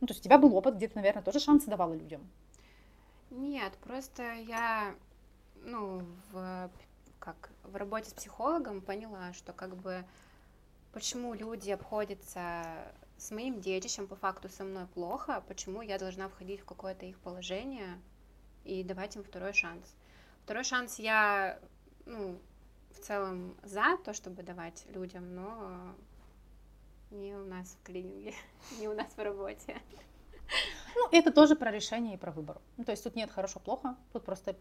Ну, 0.00 0.06
то 0.06 0.12
есть 0.12 0.20
у 0.20 0.24
тебя 0.24 0.38
был 0.38 0.54
опыт, 0.56 0.76
где 0.76 0.88
ты, 0.88 0.96
наверное, 0.96 1.22
тоже 1.22 1.40
шансы 1.40 1.70
давала 1.70 1.94
людям. 1.94 2.28
Нет, 3.30 3.72
просто 3.84 4.22
я, 4.34 4.94
ну, 5.62 6.06
в, 6.30 6.70
как, 7.18 7.50
в 7.64 7.74
работе 7.76 8.10
с 8.10 8.14
психологом 8.14 8.80
поняла, 8.80 9.32
что 9.32 9.52
как 9.52 9.76
бы 9.76 10.04
почему 10.92 11.34
люди 11.34 11.70
обходятся 11.70 12.64
с 13.16 13.30
моим 13.30 13.60
детищем, 13.60 14.06
по 14.06 14.16
факту 14.16 14.48
со 14.48 14.64
мной 14.64 14.86
плохо, 14.86 15.42
почему 15.48 15.82
я 15.82 15.98
должна 15.98 16.28
входить 16.28 16.60
в 16.60 16.64
какое-то 16.64 17.06
их 17.06 17.18
положение 17.18 18.00
и 18.64 18.82
давать 18.82 19.16
им 19.16 19.24
второй 19.24 19.52
шанс. 19.52 19.94
Второй 20.44 20.64
шанс 20.64 20.98
я, 20.98 21.58
ну, 22.06 22.38
в 22.92 22.98
целом 23.00 23.56
за 23.62 23.96
то, 24.04 24.12
чтобы 24.12 24.42
давать 24.42 24.84
людям, 24.90 25.34
но 25.34 25.94
не 27.10 27.34
у 27.34 27.44
нас 27.44 27.76
в 27.80 27.82
клинике, 27.82 28.34
не 28.80 28.88
у 28.88 28.94
нас 28.94 29.08
в 29.16 29.18
работе. 29.18 29.80
Ну, 30.96 31.08
это 31.10 31.32
тоже 31.32 31.56
про 31.56 31.70
решение 31.70 32.14
и 32.14 32.16
про 32.16 32.30
выбор. 32.30 32.60
Ну, 32.76 32.84
то 32.84 32.92
есть 32.92 33.02
тут 33.02 33.16
нет 33.16 33.30
хорошо-плохо, 33.30 33.96
тут 34.12 34.24
просто 34.24 34.54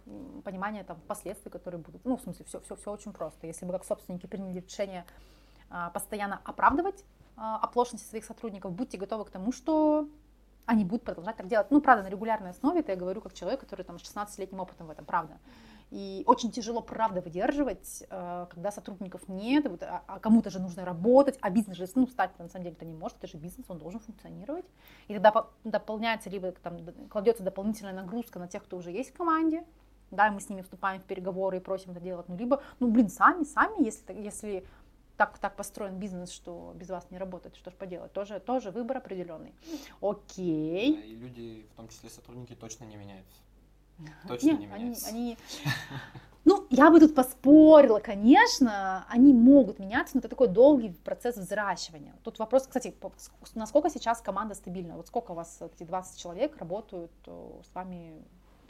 понимание 0.44 0.84
там 0.84 1.00
последствий, 1.08 1.52
которые 1.52 1.82
будут. 1.82 2.04
Ну, 2.06 2.18
в 2.18 2.22
смысле, 2.22 2.46
все, 2.46 2.60
все, 2.62 2.76
все 2.76 2.92
очень 2.92 3.14
просто. 3.14 3.48
Если 3.48 3.66
вы 3.66 3.74
как 3.74 3.86
собственники 3.86 4.26
приняли 4.26 4.60
решение 4.60 5.06
а, 5.70 5.90
постоянно 5.92 6.42
оправдывать 6.44 7.04
а, 7.36 7.58
оплошности 7.58 8.08
своих 8.08 8.26
сотрудников, 8.26 8.72
будьте 8.72 8.98
готовы 8.98 9.26
к 9.26 9.30
тому, 9.30 9.52
что 9.52 10.08
они 10.66 10.86
будут 10.86 11.04
продолжать 11.04 11.36
так 11.36 11.48
делать. 11.48 11.68
Ну, 11.70 11.82
правда, 11.82 12.04
на 12.04 12.10
регулярной 12.10 12.52
основе, 12.52 12.80
это 12.80 12.94
я 12.94 12.98
говорю 12.98 13.22
как 13.22 13.34
человек, 13.34 13.60
который 13.60 13.84
там 13.84 14.00
с 14.00 14.04
16-летним 14.04 14.60
опытом 14.60 14.88
в 14.88 14.92
этом, 14.92 15.06
правда. 15.06 15.38
И 15.94 16.24
очень 16.26 16.52
тяжело, 16.52 16.82
правда, 16.82 17.22
выдерживать, 17.22 18.04
э, 18.10 18.48
когда 18.50 18.72
сотрудников 18.72 19.28
нет, 19.28 19.68
вот, 19.68 19.84
а, 19.84 20.04
а 20.08 20.20
кому-то 20.20 20.50
же 20.50 20.60
нужно 20.60 20.86
работать, 20.86 21.38
а 21.40 21.52
бизнес 21.52 21.78
же, 21.78 21.86
ну, 21.94 22.08
стать 22.08 22.32
на 22.40 22.48
самом 22.48 22.64
деле 22.64 22.76
это 22.76 22.84
не 22.84 22.96
может, 22.96 23.20
это 23.20 23.28
же 23.28 23.38
бизнес, 23.38 23.70
он 23.70 23.78
должен 23.78 24.00
функционировать. 24.00 24.66
И 25.08 25.14
тогда 25.14 25.46
дополняется, 25.64 26.32
либо 26.32 26.52
там 26.52 26.80
кладется 27.10 27.44
дополнительная 27.44 27.94
нагрузка 27.94 28.40
на 28.40 28.48
тех, 28.48 28.64
кто 28.64 28.78
уже 28.78 28.90
есть 28.90 29.12
в 29.12 29.14
команде, 29.14 29.64
да, 30.10 30.32
мы 30.32 30.40
с 30.40 30.50
ними 30.50 30.64
вступаем 30.64 31.00
в 31.00 31.04
переговоры 31.04 31.58
и 31.58 31.60
просим 31.60 31.92
это 31.92 32.00
делать, 32.00 32.28
ну, 32.28 32.38
либо, 32.38 32.64
ну, 32.80 32.90
блин, 32.90 33.10
сами, 33.10 33.44
сами, 33.44 33.84
если, 33.86 34.14
если 34.14 34.66
так, 35.16 35.38
так 35.38 35.56
построен 35.56 36.00
бизнес, 36.00 36.32
что 36.32 36.74
без 36.74 36.90
вас 36.90 37.06
не 37.12 37.20
работает, 37.20 37.56
что 37.56 37.70
ж 37.70 37.76
поделать, 37.76 38.12
тоже, 38.14 38.40
тоже 38.40 38.72
выбор 38.72 38.98
определенный. 38.98 39.54
Окей. 40.02 40.94
И 41.04 41.16
люди, 41.16 41.68
в 41.72 41.76
том 41.76 41.88
числе 41.88 42.10
сотрудники, 42.10 42.56
точно 42.56 42.86
не 42.86 42.96
меняются. 42.96 43.38
Точно 44.28 44.48
Нет, 44.48 44.60
не 44.60 44.66
меняются. 44.66 45.10
Они, 45.10 45.20
они... 45.20 45.38
Ну, 46.46 46.68
я 46.70 46.92
бы 46.92 47.00
тут 47.00 47.16
поспорила, 47.16 48.00
конечно, 48.00 49.06
они 49.08 49.32
могут 49.32 49.80
меняться, 49.80 50.16
но 50.16 50.20
это 50.20 50.28
такой 50.28 50.50
долгий 50.50 50.90
процесс 50.90 51.38
взращивания. 51.38 52.14
Тут 52.24 52.38
вопрос, 52.38 52.68
кстати, 52.68 52.94
насколько 53.56 53.90
сейчас 53.90 54.22
команда 54.22 54.54
стабильна? 54.54 54.98
Вот 54.98 55.08
сколько 55.08 55.32
у 55.32 55.36
вас 55.36 55.62
эти 55.62 55.84
20 55.84 56.20
человек 56.20 56.58
работают 56.58 57.14
э, 57.28 57.62
с 57.64 57.74
вами, 57.74 58.22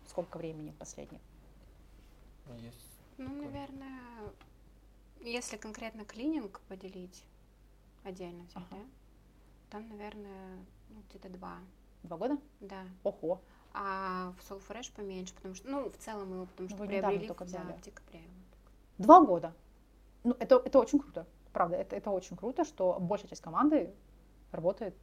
сколько 0.07 0.37
времени 0.37 0.71
последних? 0.77 1.19
Есть. 2.59 2.99
Ну, 3.17 3.41
наверное, 3.41 4.01
если 5.21 5.57
конкретно 5.57 6.05
клининг 6.05 6.61
поделить 6.67 7.23
отдельно 8.03 8.43
взять, 8.43 8.57
ага. 8.57 8.67
да, 8.71 8.77
там, 9.71 9.89
наверное, 9.89 10.57
ну, 10.89 11.01
где-то 11.09 11.29
два. 11.29 11.57
Два 12.03 12.17
года? 12.17 12.37
Да. 12.59 12.83
Ого 13.03 13.41
а 13.73 14.33
в 14.39 14.51
Soul 14.51 14.93
поменьше, 14.95 15.33
потому 15.33 15.55
что, 15.55 15.67
ну, 15.67 15.89
в 15.89 15.97
целом 15.97 16.31
его, 16.31 16.45
потому 16.45 16.69
что 16.69 16.77
Вы 16.77 16.87
приобрели 16.87 17.27
только 17.27 17.43
взяли. 17.43 17.67
Да, 17.67 17.73
в 17.73 17.81
декабре. 17.81 18.21
Два 18.97 19.21
года. 19.21 19.53
Ну, 20.23 20.35
это, 20.39 20.61
это 20.63 20.79
очень 20.79 20.99
круто. 20.99 21.25
Правда, 21.51 21.75
это, 21.75 21.95
это 21.95 22.11
очень 22.11 22.37
круто, 22.37 22.65
что 22.65 22.97
большая 22.99 23.29
часть 23.29 23.41
команды 23.41 23.93
работает 24.51 24.95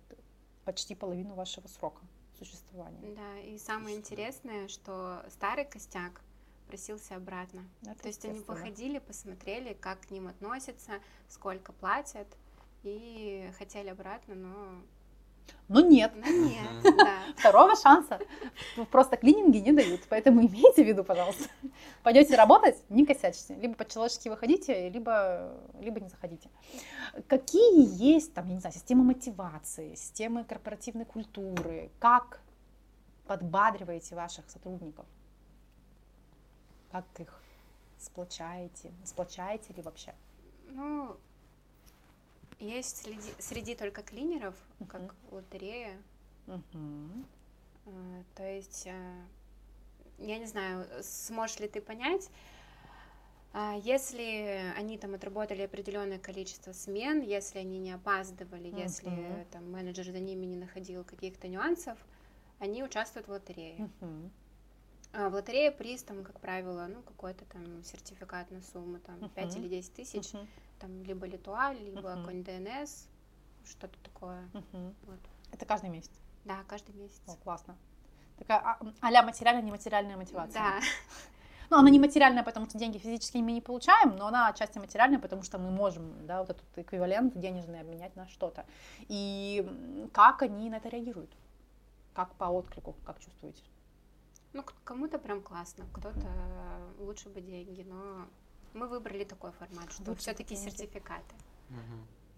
почти 0.64 0.94
половину 0.94 1.34
вашего 1.34 1.66
срока 1.66 2.00
существования. 2.38 3.14
Да, 3.14 3.38
и 3.40 3.58
самое 3.58 3.96
интересное, 3.96 4.68
что 4.68 5.24
старый 5.28 5.64
костяк 5.64 6.22
просился 6.68 7.16
обратно. 7.16 7.64
Это 7.82 8.02
То 8.02 8.08
есть 8.08 8.24
они 8.24 8.40
походили, 8.40 8.98
посмотрели, 8.98 9.74
как 9.74 10.00
к 10.00 10.10
ним 10.10 10.28
относятся, 10.28 10.92
сколько 11.28 11.72
платят, 11.72 12.28
и 12.84 13.50
хотели 13.58 13.88
обратно, 13.88 14.34
но 14.34 14.82
но 15.70 15.80
нет. 15.80 16.12
Но 16.16 16.26
нет, 16.26 16.96
да. 16.96 17.18
Второго 17.36 17.76
шанса 17.76 18.18
просто 18.90 19.16
клининги 19.16 19.58
не 19.58 19.70
дают. 19.70 20.00
Поэтому 20.08 20.40
имейте 20.46 20.82
в 20.82 20.86
виду, 20.86 21.04
пожалуйста. 21.04 21.44
Пойдете 22.02 22.34
работать, 22.34 22.76
не 22.88 23.06
косячьте. 23.06 23.54
Либо 23.54 23.74
по-человечески 23.74 24.28
выходите, 24.28 24.88
либо, 24.88 25.52
либо 25.80 26.00
не 26.00 26.08
заходите. 26.08 26.50
Какие 27.28 27.86
есть, 28.02 28.34
там, 28.34 28.48
я 28.48 28.54
не 28.54 28.60
знаю, 28.60 28.74
системы 28.74 29.04
мотивации, 29.04 29.94
системы 29.94 30.42
корпоративной 30.42 31.04
культуры? 31.04 31.92
Как 32.00 32.40
подбадриваете 33.28 34.16
ваших 34.16 34.50
сотрудников? 34.50 35.06
Как 36.90 37.04
их 37.18 37.40
сплочаете? 37.96 38.90
Сплочаете 39.04 39.72
ли 39.72 39.82
вообще? 39.82 40.14
Ну, 40.70 41.16
есть 42.60 43.02
среди, 43.02 43.32
среди 43.38 43.74
только 43.74 44.02
клинеров, 44.02 44.54
uh-huh. 44.78 44.86
как 44.86 45.14
лотерея. 45.30 45.96
Uh-huh. 46.46 47.24
Uh, 47.86 48.24
то 48.36 48.44
есть, 48.44 48.86
uh, 48.86 49.24
я 50.18 50.38
не 50.38 50.46
знаю, 50.46 50.86
сможешь 51.02 51.58
ли 51.58 51.68
ты 51.68 51.80
понять, 51.80 52.30
uh, 53.52 53.80
если 53.82 54.72
они 54.76 54.98
там 54.98 55.14
отработали 55.14 55.62
определенное 55.62 56.18
количество 56.18 56.72
смен, 56.72 57.22
если 57.22 57.58
они 57.58 57.78
не 57.78 57.92
опаздывали, 57.92 58.70
uh-huh. 58.70 58.82
если 58.82 59.46
там 59.50 59.70
менеджер 59.72 60.04
за 60.04 60.20
ними 60.20 60.46
не 60.46 60.56
находил 60.56 61.04
каких-то 61.04 61.48
нюансов, 61.48 61.98
они 62.58 62.84
участвуют 62.84 63.26
в 63.26 63.30
лотерее. 63.30 63.90
Uh-huh. 64.00 64.30
В 65.12 65.34
лотерее 65.34 65.72
приз, 65.72 66.02
там, 66.04 66.22
как 66.22 66.38
правило, 66.40 66.86
ну, 66.88 67.02
какой-то 67.02 67.44
там 67.46 67.82
сертификат 67.82 68.50
на 68.50 68.62
сумму, 68.62 68.98
там, 69.00 69.16
uh-huh. 69.16 69.34
5 69.34 69.56
или 69.56 69.68
10 69.68 69.94
тысяч. 69.94 70.34
Uh-huh 70.34 70.46
там 70.80 71.02
либо 71.04 71.26
Литуаль, 71.26 71.78
либо 71.78 72.00
uh-huh. 72.00 72.20
какой-нибудь 72.20 72.46
ДНС, 72.46 73.06
что-то 73.64 73.98
такое. 74.02 74.48
Uh-huh. 74.52 74.94
Вот. 75.06 75.20
Это 75.52 75.64
каждый 75.66 75.90
месяц? 75.90 76.10
Да, 76.44 76.64
каждый 76.66 76.94
месяц. 76.94 77.20
О, 77.26 77.36
классно. 77.36 77.76
Такая 78.38 78.58
а, 78.58 78.78
а-ля 79.00 79.22
материальная, 79.22 79.62
нематериальная 79.62 80.16
мотивация. 80.16 80.60
Да. 80.60 80.80
Ну, 81.72 81.76
она 81.76 81.88
не 81.88 82.00
материальная, 82.00 82.42
потому 82.42 82.66
что 82.66 82.78
деньги 82.78 82.98
физически 82.98 83.36
мы 83.36 83.52
не 83.52 83.60
получаем, 83.60 84.16
но 84.16 84.26
она 84.26 84.48
отчасти 84.48 84.78
материальная, 84.78 85.20
потому 85.20 85.44
что 85.44 85.56
мы 85.56 85.70
можем, 85.70 86.26
да, 86.26 86.40
вот 86.40 86.50
этот 86.50 86.64
эквивалент 86.74 87.38
денежный 87.38 87.78
обменять 87.78 88.16
на 88.16 88.26
что-то. 88.26 88.66
И 89.06 89.64
как 90.12 90.42
они 90.42 90.68
на 90.68 90.78
это 90.78 90.88
реагируют? 90.88 91.30
Как 92.12 92.34
по 92.34 92.46
отклику, 92.46 92.96
как 93.06 93.20
чувствуете? 93.20 93.62
Ну, 94.52 94.64
кому-то 94.84 95.18
прям 95.18 95.42
классно, 95.42 95.84
кто-то 95.92 96.26
лучше 96.98 97.28
бы 97.28 97.40
деньги, 97.40 97.82
но 97.82 98.26
мы 98.74 98.88
выбрали 98.88 99.24
такой 99.24 99.52
формат, 99.52 99.92
что 99.92 100.14
все-таки 100.16 100.56
сертификаты. 100.56 101.34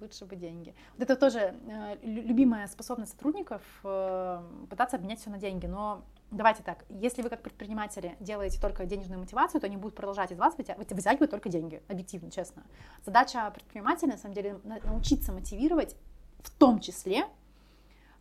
Лучше 0.00 0.24
бы 0.24 0.34
деньги. 0.34 0.74
Вот 0.94 1.02
это 1.08 1.14
тоже 1.14 1.38
э, 1.68 1.96
любимая 2.02 2.66
способность 2.66 3.12
сотрудников 3.12 3.62
э, 3.84 4.42
пытаться 4.68 4.96
обменять 4.96 5.20
все 5.20 5.30
на 5.30 5.38
деньги. 5.38 5.66
Но 5.66 6.02
давайте 6.32 6.64
так, 6.64 6.84
если 6.88 7.22
вы 7.22 7.28
как 7.28 7.40
предприниматели 7.40 8.16
делаете 8.18 8.60
только 8.60 8.84
денежную 8.84 9.20
мотивацию, 9.20 9.60
то 9.60 9.68
они 9.68 9.76
будут 9.76 9.94
продолжать 9.94 10.32
из 10.32 10.38
вас 10.38 10.56
вытягивать 10.58 11.30
только 11.30 11.48
деньги, 11.48 11.80
объективно, 11.86 12.32
честно. 12.32 12.64
Задача 13.06 13.48
предпринимателя, 13.52 14.10
на 14.10 14.18
самом 14.18 14.34
деле, 14.34 14.58
научиться 14.64 15.30
мотивировать 15.30 15.94
в 16.40 16.50
том 16.50 16.80
числе, 16.80 17.24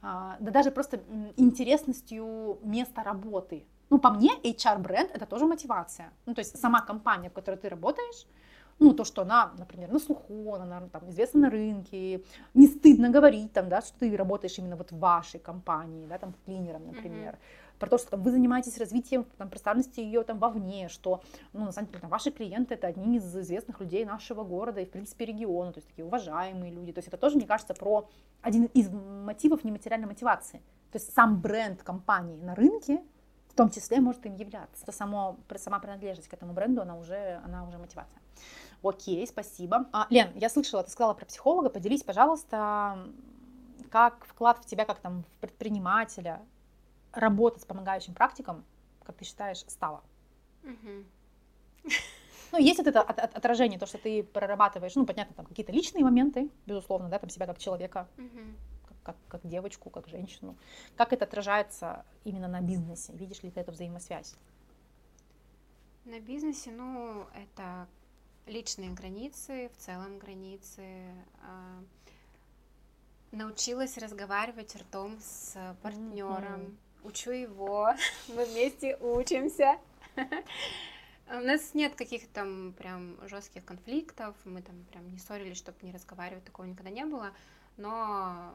да 0.04 0.38
даже 0.40 0.70
просто 0.70 1.02
интересностью 1.36 2.60
места 2.62 3.02
работы. 3.02 3.66
Ну, 3.92 4.00
по 4.00 4.10
мне, 4.10 4.32
HR-бренд— 4.44 5.12
это 5.14 5.26
тоже 5.26 5.46
мотивация. 5.46 6.14
Ну, 6.26 6.34
то 6.34 6.40
есть 6.40 6.58
сама 6.58 6.82
компания, 6.82 7.30
в 7.30 7.34
которой 7.34 7.58
ты 7.58 7.68
работаешь, 7.68 8.26
ну, 8.80 8.94
то, 8.94 9.04
что 9.04 9.22
она, 9.22 9.52
например, 9.58 9.92
на 9.92 10.00
слуху, 10.00 10.56
она 10.56 10.88
там 10.92 11.10
известна 11.10 11.42
на 11.42 11.50
рынке, 11.50 12.24
не 12.54 12.68
стыдно 12.68 13.10
говорить 13.10 13.52
там, 13.52 13.68
да, 13.68 13.82
что 13.82 14.00
ты 14.00 14.16
работаешь 14.16 14.58
именно 14.58 14.78
вот 14.78 14.92
в 14.92 14.98
вашей 14.98 15.42
компании, 15.42 16.08
да, 16.08 16.18
там, 16.18 16.34
клинером, 16.46 16.88
например. 16.88 17.34
Mm-hmm. 17.34 17.80
Про 17.80 17.90
то, 17.90 17.98
что 17.98 18.12
там, 18.12 18.24
вы 18.24 18.32
занимаетесь 18.32 18.78
развитием 18.78 19.26
там, 19.38 19.50
представленности 19.50 20.00
ее 20.00 20.24
там 20.24 20.40
вовне, 20.40 20.88
что, 20.88 21.22
ну, 21.52 21.66
на 21.66 21.74
самом 21.74 21.90
деле, 21.90 22.00
там, 22.00 22.10
ваши 22.10 22.32
клиенты 22.32 22.76
это 22.76 22.88
одни 22.88 23.18
из 23.18 23.38
известных 23.38 23.82
людей 23.82 24.06
нашего 24.06 24.46
города 24.46 24.80
и, 24.80 24.86
в 24.86 24.90
принципе, 24.90 25.26
региона, 25.26 25.74
то 25.74 25.80
есть 25.80 25.90
такие 25.90 26.06
уважаемые 26.06 26.72
люди. 26.72 26.94
То 26.94 27.00
есть 27.00 27.10
это 27.10 27.18
тоже, 27.18 27.36
мне 27.36 27.46
кажется, 27.46 27.74
про 27.74 28.08
один 28.42 28.66
из 28.74 28.90
мотивов 28.90 29.66
нематериальной 29.66 30.08
мотивации. 30.08 30.62
То 30.92 30.98
есть 30.98 31.14
сам 31.14 31.42
бренд 31.42 31.84
компании 31.84 32.38
на 32.38 32.56
рынке 32.56 33.02
в 33.52 33.56
том 33.56 33.70
числе 33.70 34.00
может 34.00 34.26
им 34.26 34.36
являться. 34.36 34.84
Это 34.84 34.92
само, 34.92 35.38
сама 35.58 35.80
принадлежность 35.80 36.30
к 36.30 36.34
этому 36.34 36.54
бренду, 36.54 36.82
она 36.82 36.96
уже, 36.96 37.42
она 37.44 37.68
уже 37.68 37.78
мотивация. 37.78 38.22
Окей, 38.82 39.28
спасибо. 39.28 39.88
А, 39.92 40.08
Лен, 40.10 40.32
я 40.36 40.50
слышала, 40.50 40.84
ты 40.84 40.90
сказала 40.90 41.14
про 41.14 41.26
психолога. 41.26 41.70
Поделись, 41.70 42.04
пожалуйста, 42.04 42.98
как 43.92 44.26
вклад 44.26 44.58
в 44.60 44.66
тебя, 44.66 44.86
как 44.86 45.00
там 45.00 45.24
в 45.24 45.42
предпринимателя, 45.42 46.42
работа 47.12 47.60
с 47.60 47.66
помогающим 47.66 48.14
практиком, 48.14 48.64
как 49.04 49.18
ты 49.18 49.26
считаешь, 49.26 49.60
стала? 49.68 50.02
Ну, 52.54 52.58
есть 52.58 52.80
вот 52.80 52.88
это 52.88 53.02
от, 53.02 53.18
от, 53.18 53.34
отражение, 53.34 53.80
то, 53.80 53.86
что 53.86 53.98
ты 53.98 54.24
прорабатываешь, 54.24 54.96
ну, 54.96 55.06
понятно, 55.06 55.34
там 55.36 55.46
какие-то 55.46 55.72
личные 55.72 56.04
моменты, 56.04 56.50
безусловно, 56.66 57.08
да, 57.08 57.18
там 57.18 57.30
себя 57.30 57.46
как 57.46 57.58
человека, 57.58 58.10
uh-huh 58.18 58.56
как, 59.04 59.16
как 59.28 59.48
девочку, 59.48 59.90
как 59.90 60.08
женщину. 60.08 60.56
Как 60.96 61.14
это 61.14 61.26
отражается 61.26 62.06
именно 62.24 62.48
на 62.48 62.62
бизнесе? 62.62 63.14
Видишь 63.14 63.44
ли 63.44 63.52
ты 63.52 63.60
эту 63.60 63.72
взаимосвязь? 63.72 64.36
На 66.06 66.20
бизнесе, 66.20 66.72
ну, 66.72 67.28
это 67.36 67.88
личные 68.48 68.92
границы, 68.92 69.70
в 69.76 69.78
целом 69.78 70.18
границы. 70.18 70.84
А, 71.44 71.84
научилась 73.32 73.98
разговаривать 73.98 74.76
ртом 74.76 75.20
с 75.22 75.56
партнером. 75.82 76.62
Mm-hmm. 76.62 76.78
Учу 77.04 77.32
его, 77.32 77.94
мы 78.30 78.46
вместе 78.46 78.98
учимся. 78.98 79.78
У 81.28 81.40
нас 81.40 81.74
нет 81.74 81.96
каких-то 81.96 82.28
там 82.34 82.74
прям 82.74 83.18
жестких 83.28 83.64
конфликтов, 83.64 84.36
мы 84.44 84.62
там 84.62 84.84
прям 84.92 85.10
не 85.10 85.18
ссорились, 85.18 85.58
чтобы 85.58 85.78
не 85.82 85.94
разговаривать, 85.94 86.44
такого 86.44 86.66
никогда 86.66 86.90
не 86.90 87.06
было. 87.06 87.32
Но 87.78 88.54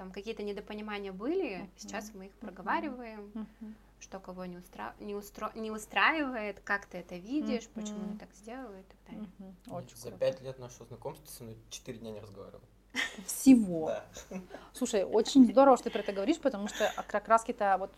там 0.00 0.12
какие-то 0.12 0.42
недопонимания 0.42 1.12
были, 1.12 1.58
uh-huh. 1.58 1.68
сейчас 1.76 2.14
мы 2.14 2.28
их 2.28 2.32
проговариваем, 2.36 3.30
uh-huh. 3.34 3.74
что 3.98 4.18
кого 4.18 4.46
не, 4.46 4.56
устра... 4.56 4.94
не, 4.98 5.14
устро... 5.14 5.52
не 5.54 5.70
устраивает, 5.70 6.58
как 6.60 6.86
ты 6.86 6.96
это 6.96 7.16
видишь, 7.16 7.64
uh-huh. 7.64 7.74
почему 7.74 8.12
я 8.14 8.18
так 8.18 8.34
сделала 8.34 8.78
и 8.78 8.82
так 8.82 8.96
далее. 9.06 9.28
Uh-huh. 9.66 9.76
Очень 9.76 9.96
За 9.98 10.10
пять 10.12 10.40
лет 10.40 10.58
нашего 10.58 10.86
знакомства 10.86 11.26
со 11.26 11.44
мной 11.44 11.58
четыре 11.68 11.98
дня 11.98 12.12
не 12.12 12.20
разговаривал. 12.20 12.62
Всего. 13.26 13.88
Да. 14.30 14.40
Слушай, 14.72 15.04
очень 15.04 15.44
здорово, 15.44 15.76
что 15.76 15.84
ты 15.84 15.90
про 15.90 15.98
это 15.98 16.12
говоришь, 16.14 16.38
потому 16.38 16.68
что 16.68 16.90
как 17.06 17.28
раз-то 17.28 17.76
вот 17.78 17.92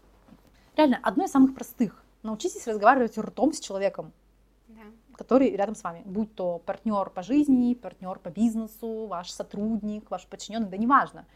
реально 0.77 0.99
одно 1.05 1.27
из 1.27 1.31
самых 1.31 1.55
простых. 1.55 2.05
Научитесь 2.25 2.67
разговаривать 2.67 3.17
ртом 3.17 3.53
с 3.53 3.61
человеком, 3.61 4.13
да. 4.67 4.83
который 5.15 5.55
рядом 5.55 5.77
с 5.77 5.85
вами. 5.85 6.03
Будь 6.05 6.35
то 6.35 6.59
партнер 6.59 7.11
по 7.11 7.23
жизни, 7.23 7.75
партнер 7.75 8.19
по 8.19 8.31
бизнесу, 8.31 9.07
ваш 9.07 9.31
сотрудник, 9.31 10.11
ваш 10.11 10.27
подчиненный, 10.27 10.69
да 10.69 10.77
неважно. 10.77 11.27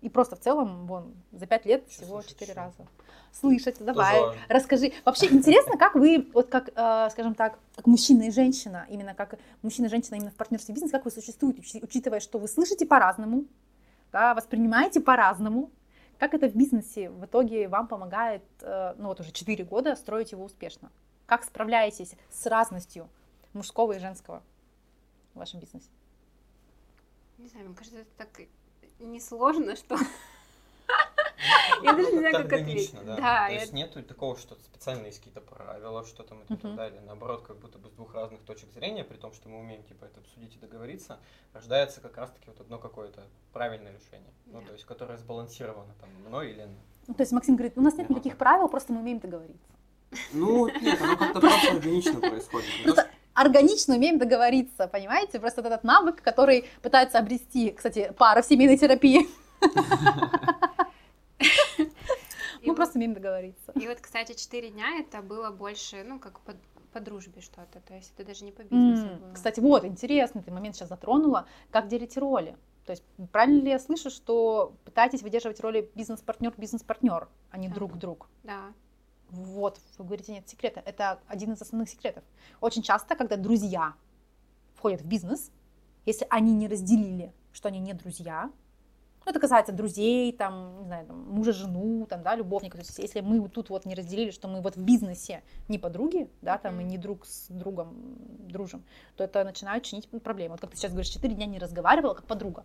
И 0.00 0.08
просто 0.08 0.36
в 0.36 0.40
целом, 0.40 0.86
вон, 0.86 1.14
за 1.32 1.46
пять 1.46 1.66
лет 1.66 1.84
Сейчас 1.88 2.04
всего 2.04 2.22
четыре 2.22 2.54
раза. 2.54 2.86
Слышать, 3.32 3.76
давай, 3.78 4.18
Тоже... 4.18 4.38
расскажи. 4.48 4.92
Вообще 5.04 5.26
интересно, 5.26 5.76
как 5.76 5.94
вы, 5.94 6.28
вот 6.32 6.48
как, 6.48 6.70
э, 6.74 7.08
скажем 7.10 7.34
так, 7.34 7.58
как 7.76 7.86
мужчина 7.86 8.24
и 8.24 8.30
женщина, 8.30 8.86
именно 8.88 9.14
как 9.14 9.38
мужчина 9.62 9.86
и 9.86 9.88
женщина 9.88 10.16
именно 10.16 10.30
в 10.30 10.34
партнерстве 10.34 10.74
бизнес, 10.74 10.90
как 10.90 11.04
вы 11.04 11.10
существуете, 11.10 11.62
учитывая, 11.82 12.20
что 12.20 12.38
вы 12.38 12.48
слышите 12.48 12.86
по-разному, 12.86 13.44
да, 14.10 14.34
воспринимаете 14.34 15.00
по-разному, 15.00 15.70
как 16.18 16.34
это 16.34 16.48
в 16.48 16.54
бизнесе 16.54 17.08
в 17.08 17.24
итоге 17.24 17.68
вам 17.68 17.86
помогает, 17.86 18.42
э, 18.60 18.94
ну 18.98 19.08
вот 19.08 19.20
уже 19.20 19.32
четыре 19.32 19.64
года, 19.64 19.96
строить 19.96 20.32
его 20.32 20.44
успешно? 20.44 20.90
Как 21.26 21.44
справляетесь 21.44 22.14
с 22.30 22.46
разностью 22.46 23.08
мужского 23.52 23.92
и 23.92 23.98
женского 23.98 24.42
в 25.34 25.38
вашем 25.38 25.60
бизнесе? 25.60 25.88
Не 27.38 27.48
знаю, 27.48 27.66
мне 27.66 27.74
кажется, 27.74 28.00
это 28.00 28.10
так 28.18 28.28
несложно, 29.00 29.76
что... 29.76 29.96
Ну, 29.96 31.82
я 31.84 31.92
даже 31.92 32.12
не 32.12 32.18
знаю, 32.18 32.34
как 32.34 32.52
ответить. 32.52 32.94
Да. 33.04 33.48
То 33.48 33.54
есть 33.54 33.72
нету 33.72 34.02
такого, 34.02 34.36
что 34.36 34.56
специально 34.56 35.06
есть 35.06 35.18
какие-то 35.18 35.40
правила, 35.40 36.04
что 36.04 36.22
там 36.22 36.42
и 36.42 36.46
так 36.46 36.74
далее. 36.74 37.00
Наоборот, 37.02 37.42
как 37.42 37.58
будто 37.58 37.78
бы 37.78 37.88
с 37.88 37.92
двух 37.92 38.14
разных 38.14 38.42
точек 38.42 38.70
зрения, 38.72 39.04
при 39.04 39.16
том, 39.16 39.32
что 39.32 39.48
мы 39.48 39.58
умеем 39.58 39.82
типа 39.84 40.04
это 40.04 40.20
обсудить 40.20 40.54
и 40.56 40.58
договориться, 40.58 41.18
рождается 41.52 42.00
как 42.00 42.16
раз-таки 42.16 42.46
вот 42.48 42.60
одно 42.60 42.78
какое-то 42.78 43.22
правильное 43.52 43.92
решение. 43.92 44.32
Ну, 44.46 44.62
то 44.62 44.72
есть, 44.72 44.84
которое 44.84 45.18
сбалансировано 45.18 45.94
там 46.00 46.10
мной 46.26 46.50
или... 46.50 46.68
Ну, 47.06 47.14
то 47.14 47.22
есть 47.22 47.32
Максим 47.32 47.56
говорит, 47.56 47.76
у 47.76 47.80
нас 47.80 47.94
нет 47.94 48.10
никаких 48.10 48.36
правил, 48.36 48.68
просто 48.68 48.92
мы 48.92 49.00
умеем 49.00 49.18
договориться. 49.18 49.66
Ну, 50.32 50.68
нет, 50.80 51.00
оно 51.00 51.16
как-то 51.16 51.40
просто 51.40 51.70
органично 51.72 52.20
происходит. 52.20 52.68
Просто 52.82 53.08
органично 53.40 53.96
умеем 53.96 54.18
договориться, 54.18 54.86
понимаете? 54.86 55.40
Просто 55.40 55.62
этот 55.62 55.84
навык, 55.84 56.22
который 56.22 56.66
пытается 56.82 57.18
обрести, 57.18 57.70
кстати, 57.70 58.12
пара 58.18 58.42
в 58.42 58.46
семейной 58.46 58.76
терапии. 58.76 59.26
Мы 62.62 62.74
просто 62.74 62.98
умеем 62.98 63.14
договориться. 63.14 63.72
И 63.74 63.88
вот, 63.88 64.00
кстати, 64.00 64.34
четыре 64.34 64.70
дня 64.70 65.00
это 65.00 65.22
было 65.22 65.50
больше, 65.50 66.04
ну, 66.04 66.18
как 66.18 66.40
по, 66.40 66.52
по 66.92 67.00
дружбе 67.00 67.40
что-то, 67.40 67.80
то 67.80 67.94
есть 67.94 68.12
это 68.14 68.26
даже 68.26 68.44
не 68.44 68.52
по 68.52 68.62
бизнесу 68.62 69.16
было. 69.16 69.32
Кстати, 69.32 69.60
вот, 69.60 69.84
интересный 69.84 70.42
ты 70.42 70.50
момент 70.50 70.76
сейчас 70.76 70.90
затронула, 70.90 71.46
как 71.70 71.88
делите 71.88 72.20
роли. 72.20 72.56
То 72.84 72.92
есть 72.92 73.02
правильно 73.32 73.62
ли 73.62 73.70
я 73.70 73.78
слышу, 73.78 74.10
что 74.10 74.74
пытаетесь 74.84 75.22
выдерживать 75.22 75.60
роли 75.60 75.90
бизнес-партнер, 75.94 76.52
бизнес-партнер, 76.56 77.28
а 77.50 77.58
не 77.58 77.68
друг-друг? 77.68 78.28
Да. 78.42 78.72
Вот, 79.30 79.80
вы 79.98 80.04
говорите, 80.04 80.32
нет 80.32 80.48
секрета. 80.48 80.82
Это 80.84 81.20
один 81.28 81.52
из 81.52 81.62
основных 81.62 81.88
секретов. 81.88 82.24
Очень 82.60 82.82
часто, 82.82 83.16
когда 83.16 83.36
друзья 83.36 83.94
входят 84.74 85.02
в 85.02 85.06
бизнес, 85.06 85.50
если 86.06 86.26
они 86.30 86.52
не 86.52 86.68
разделили, 86.68 87.32
что 87.52 87.68
они 87.68 87.78
не 87.78 87.94
друзья, 87.94 88.50
ну, 89.24 89.30
это 89.30 89.38
касается 89.38 89.72
друзей, 89.72 90.32
там, 90.32 90.78
не 90.80 90.86
знаю, 90.86 91.06
там, 91.06 91.28
мужа, 91.28 91.52
жену, 91.52 92.06
там, 92.06 92.22
да, 92.22 92.34
любовника. 92.34 92.78
То 92.78 92.82
есть, 92.82 92.98
если 92.98 93.20
мы 93.20 93.40
вот 93.40 93.52
тут 93.52 93.68
вот 93.68 93.84
не 93.84 93.94
разделили, 93.94 94.30
что 94.30 94.48
мы 94.48 94.62
вот 94.62 94.76
в 94.76 94.82
бизнесе 94.82 95.42
не 95.68 95.78
подруги, 95.78 96.30
да, 96.40 96.56
там, 96.56 96.80
и 96.80 96.84
не 96.84 96.96
друг 96.96 97.26
с 97.26 97.48
другом 97.48 97.94
дружим, 98.48 98.82
то 99.16 99.24
это 99.24 99.44
начинает 99.44 99.82
чинить 99.84 100.08
проблемы. 100.08 100.52
Вот 100.52 100.60
как 100.60 100.70
ты 100.70 100.76
сейчас 100.76 100.92
говоришь, 100.92 101.12
четыре 101.12 101.34
дня 101.34 101.46
не 101.46 101.58
разговаривала, 101.58 102.14
как 102.14 102.26
подруга. 102.26 102.64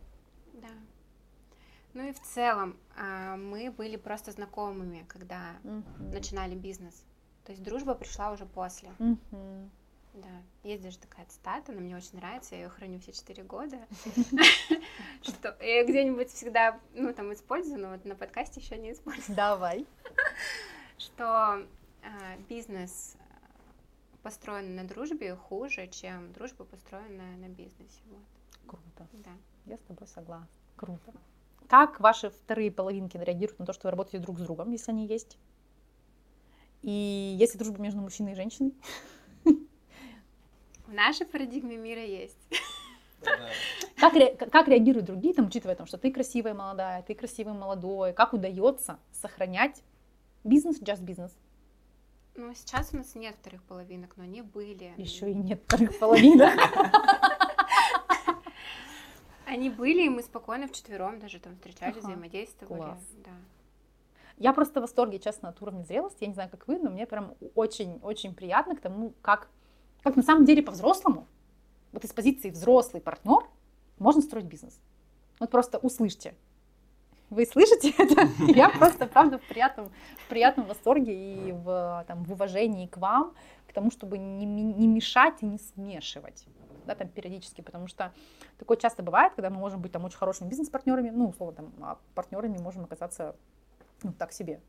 Ну 1.95 2.09
и 2.09 2.11
в 2.11 2.19
целом 2.19 2.77
а, 2.97 3.37
мы 3.37 3.71
были 3.71 3.95
просто 3.95 4.31
знакомыми, 4.31 5.05
когда 5.07 5.55
uh-huh. 5.63 6.11
начинали 6.13 6.53
бизнес. 6.53 7.05
То 7.45 7.53
есть 7.53 7.63
дружба 7.63 7.95
пришла 7.95 8.31
уже 8.31 8.45
после. 8.45 8.89
Uh-huh. 8.99 9.69
Да, 10.13 10.41
есть 10.63 10.83
даже 10.83 10.97
такая 10.97 11.25
цитата, 11.25 11.71
она 11.71 11.81
мне 11.81 11.95
очень 11.95 12.17
нравится, 12.17 12.55
я 12.55 12.63
ее 12.63 12.69
храню 12.69 12.99
все 12.99 13.11
четыре 13.11 13.43
года, 13.43 13.77
что 15.21 15.57
я 15.61 15.83
где-нибудь 15.83 16.29
всегда, 16.29 16.79
ну, 16.93 17.13
там, 17.13 17.33
использую, 17.33 17.79
но 17.79 17.89
вот 17.89 18.05
на 18.05 18.15
подкасте 18.15 18.61
еще 18.61 18.77
не 18.77 18.93
использую. 18.93 19.35
Давай. 19.35 19.85
Что 20.97 21.25
а, 21.25 21.65
бизнес 22.47 23.17
построен 24.21 24.75
на 24.75 24.85
дружбе 24.85 25.35
хуже, 25.35 25.87
чем 25.87 26.31
дружба 26.33 26.63
построена 26.65 27.35
на 27.37 27.49
бизнесе. 27.49 28.01
Круто. 28.65 29.07
Да. 29.11 29.31
Я 29.65 29.77
с 29.77 29.81
тобой 29.81 30.07
согласна. 30.07 30.47
Круто. 30.77 31.13
Как 31.67 31.99
ваши 31.99 32.29
вторые 32.29 32.71
половинки 32.71 33.17
реагируют 33.17 33.59
на 33.59 33.65
то, 33.65 33.73
что 33.73 33.87
вы 33.87 33.91
работаете 33.91 34.19
друг 34.19 34.39
с 34.39 34.43
другом, 34.43 34.71
если 34.71 34.91
они 34.91 35.07
есть? 35.07 35.37
И 36.81 37.35
есть 37.39 37.53
ли 37.53 37.59
дружба 37.59 37.81
между 37.81 38.01
мужчиной 38.01 38.33
и 38.33 38.35
женщиной? 38.35 38.73
нашей 40.95 41.25
парадигме 41.25 41.77
мира 41.77 42.03
есть. 42.03 42.37
Как, 43.97 44.13
ре, 44.13 44.35
как 44.35 44.67
реагируют 44.67 45.05
другие, 45.05 45.33
там, 45.33 45.47
учитывая, 45.47 45.75
том, 45.75 45.87
что 45.87 45.97
ты 45.97 46.11
красивая 46.11 46.53
молодая, 46.53 47.01
ты 47.01 47.15
красивый 47.15 47.53
молодой, 47.53 48.13
как 48.13 48.33
удается 48.33 48.99
сохранять 49.11 49.81
бизнес, 50.43 50.79
just 50.81 51.01
бизнес? 51.01 51.31
Ну, 52.35 52.53
сейчас 52.53 52.93
у 52.93 52.97
нас 52.97 53.15
нет 53.15 53.35
вторых 53.39 53.63
половинок, 53.63 54.17
но 54.17 54.23
они 54.23 54.41
были. 54.41 54.93
Еще 54.97 55.31
и 55.31 55.33
нет 55.33 55.63
вторых 55.65 55.97
половинок. 55.97 56.53
Они 59.45 59.69
были, 59.69 60.05
и 60.05 60.09
мы 60.09 60.23
спокойно 60.23 60.67
вчетвером 60.67 61.19
даже 61.19 61.39
там 61.39 61.55
встречались, 61.55 61.97
взаимодействовали. 61.97 62.81
Класс. 62.81 62.99
Да. 63.23 63.31
Я 64.37 64.53
просто 64.53 64.79
в 64.79 64.83
восторге, 64.83 65.19
честно, 65.19 65.49
от 65.49 65.61
уровня 65.61 65.83
зрелости. 65.83 66.17
Я 66.21 66.27
не 66.27 66.33
знаю, 66.33 66.49
как 66.49 66.67
вы, 66.67 66.77
но 66.77 66.89
мне 66.89 67.05
прям 67.05 67.35
очень-очень 67.55 68.33
приятно 68.33 68.75
к 68.75 68.81
тому, 68.81 69.13
как, 69.21 69.49
как 70.01 70.15
на 70.15 70.23
самом 70.23 70.45
деле 70.45 70.61
по-взрослому, 70.61 71.27
вот 71.91 72.03
из 72.03 72.11
позиции 72.11 72.49
взрослый 72.49 73.01
партнер, 73.01 73.43
можно 73.97 74.21
строить 74.21 74.45
бизнес. 74.45 74.79
Вот 75.39 75.49
просто 75.49 75.77
услышьте. 75.77 76.35
Вы 77.29 77.45
слышите 77.45 77.91
это? 77.97 78.27
Я 78.39 78.69
просто, 78.69 79.07
правда, 79.07 79.37
в 79.37 79.43
приятном, 79.43 79.89
в 80.17 80.29
приятном 80.29 80.67
восторге 80.67 81.13
и 81.13 81.51
в, 81.53 82.03
там, 82.07 82.23
в 82.23 82.31
уважении 82.33 82.87
к 82.87 82.97
вам, 82.97 83.33
к 83.67 83.73
тому, 83.73 83.89
чтобы 83.89 84.17
не, 84.17 84.45
не 84.45 84.87
мешать 84.87 85.41
и 85.41 85.45
не 85.45 85.57
смешивать 85.57 86.45
да, 86.85 86.95
там 86.95 87.07
периодически, 87.09 87.61
потому 87.61 87.87
что 87.87 88.13
такое 88.57 88.77
часто 88.77 89.03
бывает, 89.03 89.33
когда 89.33 89.49
мы 89.49 89.57
можем 89.57 89.81
быть 89.81 89.91
там 89.91 90.05
очень 90.05 90.17
хорошими 90.17 90.47
бизнес-партнерами, 90.49 91.09
ну, 91.09 91.29
условно, 91.29 91.55
там, 91.55 91.73
а 91.81 91.97
партнерами 92.13 92.57
можем 92.57 92.83
оказаться 92.83 93.35
ну, 94.03 94.13
так 94.13 94.31
себе, 94.31 94.61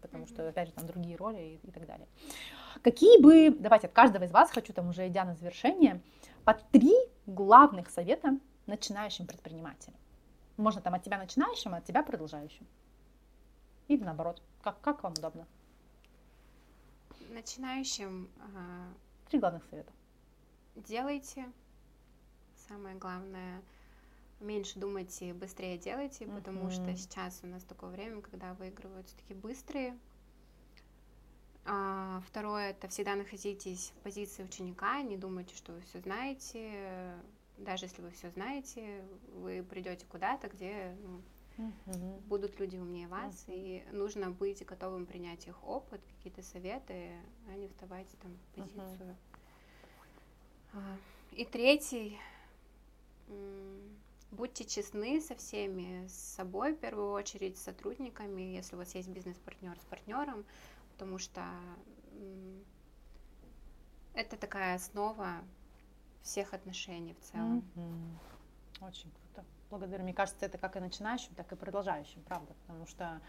потому 0.00 0.26
что, 0.26 0.48
опять 0.48 0.68
же, 0.68 0.74
там 0.74 0.86
другие 0.86 1.16
роли 1.16 1.60
и, 1.62 1.68
и 1.68 1.70
так 1.70 1.86
далее. 1.86 2.06
Какие 2.82 3.20
бы, 3.20 3.56
давайте 3.58 3.86
от 3.86 3.92
каждого 3.92 4.24
из 4.24 4.30
вас, 4.32 4.50
хочу 4.50 4.72
там 4.72 4.88
уже 4.88 5.06
идя 5.08 5.24
на 5.24 5.34
завершение, 5.34 6.00
по 6.44 6.54
три 6.54 6.94
главных 7.26 7.90
совета 7.90 8.38
начинающим 8.66 9.26
предпринимателям. 9.26 9.96
Можно 10.56 10.80
там 10.80 10.94
от 10.94 11.02
тебя 11.02 11.18
начинающим, 11.18 11.74
а 11.74 11.78
от 11.78 11.84
тебя 11.84 12.02
продолжающим. 12.02 12.66
Или 13.88 14.02
наоборот, 14.04 14.42
как, 14.62 14.80
как 14.80 15.02
вам 15.02 15.12
удобно? 15.12 15.46
Начинающим... 17.30 18.28
Три 19.28 19.40
главных 19.40 19.64
совета. 19.64 19.92
Делайте. 20.74 21.50
Самое 22.68 22.96
главное— 22.96 23.62
меньше 24.40 24.78
думайте, 24.78 25.34
быстрее 25.34 25.78
делайте, 25.78 26.24
mm-hmm. 26.24 26.36
потому 26.36 26.70
что 26.70 26.94
сейчас 26.96 27.40
у 27.42 27.46
нас 27.46 27.64
такое 27.64 27.90
время, 27.90 28.20
когда 28.20 28.54
выигрываются 28.54 29.16
такие 29.16 29.34
быстрые. 29.34 29.98
А, 31.66 32.22
второе 32.26 32.70
это 32.70 32.88
всегда 32.88 33.14
находитесь 33.14 33.92
в 33.96 34.02
позиции 34.02 34.44
ученика, 34.44 35.00
не 35.02 35.16
думайте, 35.16 35.56
что 35.56 35.72
вы 35.72 35.80
все 35.80 36.00
знаете. 36.00 37.14
Даже 37.56 37.86
если 37.86 38.02
вы 38.02 38.10
все 38.10 38.30
знаете, 38.30 39.04
вы 39.32 39.62
придете 39.62 40.04
куда-то, 40.06 40.48
где 40.48 40.96
ну, 41.02 41.22
mm-hmm. 41.56 42.20
будут 42.26 42.58
люди 42.58 42.76
умнее 42.76 43.08
вас, 43.08 43.44
mm-hmm. 43.46 43.86
и 43.92 43.92
нужно 43.92 44.30
быть 44.30 44.64
готовым 44.66 45.06
принять 45.06 45.46
их 45.46 45.62
опыт, 45.64 46.00
какие-то 46.16 46.42
советы, 46.42 47.12
а 47.48 47.56
не 47.56 47.68
вставать 47.68 48.08
там 48.20 48.32
в 48.34 48.56
позицию. 48.56 49.10
Mm-hmm. 49.10 49.33
И 51.32 51.44
третий 51.44 52.18
Будьте 54.34 54.64
честны 54.64 55.20
со 55.20 55.36
всеми, 55.36 56.08
с 56.08 56.34
собой 56.34 56.74
в 56.74 56.78
первую 56.78 57.12
очередь, 57.12 57.56
с 57.56 57.62
сотрудниками, 57.62 58.42
если 58.42 58.74
у 58.74 58.78
вас 58.78 58.92
есть 58.96 59.08
бизнес-партнер 59.08 59.78
с 59.78 59.84
партнером, 59.84 60.44
потому 60.92 61.18
что 61.18 61.42
это 64.12 64.36
такая 64.36 64.74
основа 64.74 65.34
всех 66.22 66.52
отношений 66.52 67.14
в 67.14 67.20
целом. 67.20 67.64
Mm-hmm. 67.76 68.88
Очень 68.88 69.12
круто. 69.12 69.46
Благодарю. 69.70 70.02
Мне 70.02 70.14
кажется, 70.14 70.44
это 70.44 70.58
как 70.58 70.76
и 70.76 70.80
начинающим, 70.80 71.32
так 71.36 71.52
и 71.52 71.56
продолжающим, 71.56 72.20
правда, 72.24 72.54
потому 72.66 72.86
что 72.86 73.20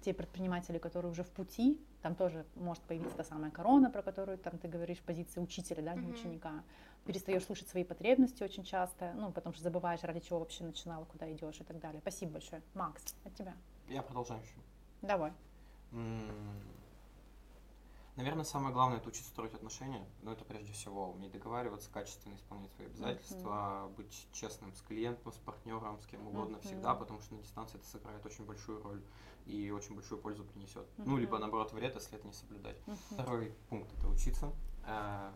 те 0.00 0.14
предприниматели, 0.14 0.78
которые 0.78 1.10
уже 1.12 1.22
в 1.22 1.30
пути, 1.30 1.80
там 2.02 2.14
тоже 2.14 2.46
может 2.54 2.82
появиться 2.84 3.16
та 3.16 3.24
самая 3.24 3.50
корона, 3.50 3.90
про 3.90 4.02
которую 4.02 4.38
там 4.38 4.58
ты 4.58 4.68
говоришь, 4.68 5.00
позиция 5.00 5.42
учителя, 5.42 5.82
да, 5.82 5.94
не 5.94 6.08
mm-hmm. 6.08 6.12
ученика. 6.12 6.64
Перестаешь 7.04 7.44
слышать 7.44 7.68
свои 7.68 7.84
потребности 7.84 8.42
очень 8.42 8.64
часто, 8.64 9.12
ну, 9.14 9.32
потому 9.32 9.54
что 9.54 9.62
забываешь, 9.62 10.02
ради 10.02 10.20
чего 10.20 10.38
вообще 10.38 10.64
начинала, 10.64 11.04
куда 11.04 11.30
идешь 11.32 11.60
и 11.60 11.64
так 11.64 11.80
далее. 11.80 12.00
Спасибо 12.00 12.32
большое. 12.32 12.62
Макс, 12.74 13.02
от 13.24 13.34
тебя. 13.34 13.54
Я 13.88 14.02
продолжаю 14.02 14.40
еще. 14.42 14.54
Давай. 15.02 15.32
Наверное, 18.18 18.44
самое 18.44 18.74
главное 18.74 18.98
это 18.98 19.10
учиться 19.10 19.30
строить 19.30 19.54
отношения. 19.54 20.04
Но 20.22 20.32
это 20.32 20.44
прежде 20.44 20.72
всего 20.72 21.12
уметь 21.12 21.30
договариваться, 21.30 21.88
качественно 21.88 22.34
исполнять 22.34 22.72
свои 22.72 22.88
обязательства, 22.88 23.48
mm-hmm. 23.48 23.94
быть 23.94 24.28
честным 24.32 24.74
с 24.74 24.82
клиентом, 24.82 25.32
с 25.32 25.36
партнером, 25.36 26.00
с 26.00 26.06
кем 26.06 26.26
угодно 26.26 26.56
mm-hmm. 26.56 26.66
всегда, 26.66 26.96
потому 26.96 27.20
что 27.20 27.36
на 27.36 27.42
дистанции 27.42 27.78
это 27.78 27.86
сыграет 27.86 28.26
очень 28.26 28.44
большую 28.44 28.82
роль 28.82 29.00
и 29.46 29.70
очень 29.70 29.94
большую 29.94 30.20
пользу 30.20 30.42
принесет. 30.42 30.84
Mm-hmm. 30.84 31.04
Ну, 31.06 31.16
либо 31.16 31.38
наоборот 31.38 31.72
вред, 31.72 31.94
если 31.94 32.18
это 32.18 32.26
не 32.26 32.32
соблюдать. 32.32 32.76
Mm-hmm. 32.86 32.96
Второй 33.12 33.54
пункт 33.68 33.92
это 33.96 34.08
учиться. 34.08 34.52
Э, 34.84 35.30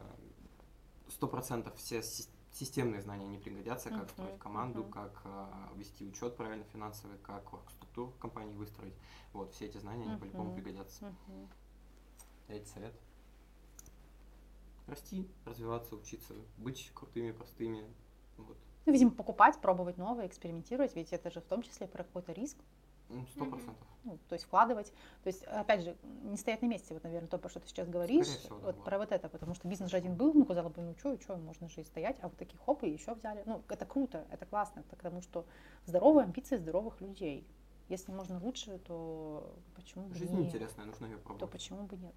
сто 1.06 1.28
процентов 1.28 1.76
все 1.76 2.02
системные 2.50 3.00
знания 3.00 3.26
не 3.28 3.38
пригодятся, 3.38 3.90
как 3.90 4.08
uh-huh, 4.08 4.10
строить 4.10 4.38
команду, 4.38 4.82
uh-huh. 4.82 4.90
как 4.90 5.22
э, 5.24 5.46
вести 5.76 6.04
учет 6.04 6.36
правильно 6.36 6.64
финансовый, 6.64 7.16
как 7.18 7.44
структуру 7.70 8.12
компании 8.18 8.54
выстроить. 8.54 8.94
Вот, 9.32 9.52
все 9.54 9.66
эти 9.66 9.78
знания, 9.78 10.04
uh-huh. 10.04 10.10
они 10.10 10.20
по-любому 10.20 10.54
пригодятся. 10.54 11.14
Uh-huh. 11.28 11.48
Третий 12.46 12.66
совет. 12.66 12.94
Расти, 14.86 15.28
развиваться, 15.44 15.94
учиться, 15.94 16.34
быть 16.58 16.90
крутыми, 16.94 17.32
простыми. 17.32 17.84
Вот. 18.36 18.56
Ну, 18.84 18.92
видимо, 18.92 19.12
покупать, 19.12 19.60
пробовать 19.60 19.96
новое, 19.96 20.26
экспериментировать, 20.26 20.96
ведь 20.96 21.12
это 21.12 21.30
же 21.30 21.40
в 21.40 21.44
том 21.44 21.62
числе 21.62 21.86
про 21.86 22.04
какой-то 22.04 22.32
риск. 22.32 22.58
Сто 23.34 23.44
процентов. 23.44 23.86
Ну, 24.04 24.18
то 24.28 24.34
есть 24.34 24.46
вкладывать. 24.46 24.90
То 25.22 25.28
есть, 25.28 25.44
опять 25.44 25.82
же, 25.82 25.96
не 26.24 26.36
стоять 26.36 26.62
на 26.62 26.66
месте, 26.66 26.94
вот, 26.94 27.04
наверное, 27.04 27.28
то, 27.28 27.38
про 27.38 27.48
что 27.50 27.60
ты 27.60 27.68
сейчас 27.68 27.88
говоришь, 27.88 28.26
всего, 28.26 28.56
вот 28.56 28.76
да, 28.76 28.82
про 28.82 28.98
вот 28.98 29.12
это, 29.12 29.28
потому 29.28 29.54
что 29.54 29.68
бизнес 29.68 29.90
же 29.90 29.96
один 29.96 30.16
был, 30.16 30.32
ну, 30.32 30.44
казалось 30.44 30.72
бы, 30.72 30.82
ну, 30.82 30.94
что, 30.98 31.20
что, 31.20 31.36
можно 31.36 31.68
же 31.68 31.82
и 31.82 31.84
стоять, 31.84 32.16
а 32.22 32.28
вот 32.28 32.36
таких 32.36 32.58
хоп, 32.60 32.82
и 32.84 32.88
еще 32.88 33.14
взяли. 33.14 33.42
Ну, 33.46 33.62
это 33.68 33.84
круто, 33.84 34.26
это 34.30 34.46
классно, 34.46 34.82
потому 34.88 35.20
что 35.20 35.44
здоровые 35.86 36.24
амбиции 36.24 36.56
здоровых 36.56 37.00
людей. 37.00 37.46
Если 37.88 38.10
можно 38.10 38.40
лучше, 38.40 38.78
то 38.78 39.54
почему 39.76 40.06
бы 40.06 40.14
Жизнь 40.14 40.34
нет? 40.34 40.46
интересная, 40.46 40.86
нужно 40.86 41.06
ее 41.06 41.18
пробовать. 41.18 41.40
То 41.40 41.46
почему 41.46 41.82
бы 41.82 41.96
нет? 41.96 42.14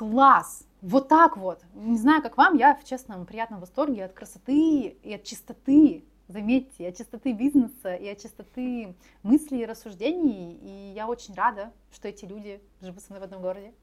Класс! 0.00 0.64
Вот 0.80 1.08
так 1.08 1.36
вот. 1.36 1.62
Не 1.74 1.98
знаю, 1.98 2.22
как 2.22 2.38
вам, 2.38 2.56
я 2.56 2.74
в 2.74 2.84
честном, 2.84 3.26
приятном 3.26 3.60
восторге 3.60 4.06
от 4.06 4.14
красоты 4.14 4.96
и 5.02 5.12
от 5.12 5.24
чистоты 5.24 6.06
заметьте, 6.26 6.88
от 6.88 6.96
чистоты 6.96 7.34
бизнеса 7.34 7.94
и 7.96 8.08
от 8.08 8.16
чистоты 8.16 8.96
мыслей 9.22 9.60
и 9.60 9.66
рассуждений. 9.66 10.54
И 10.54 10.94
я 10.94 11.06
очень 11.06 11.34
рада, 11.34 11.70
что 11.92 12.08
эти 12.08 12.24
люди 12.24 12.62
живут 12.80 13.02
со 13.02 13.12
мной 13.12 13.20
в 13.20 13.24
одном 13.24 13.42
городе, 13.42 13.74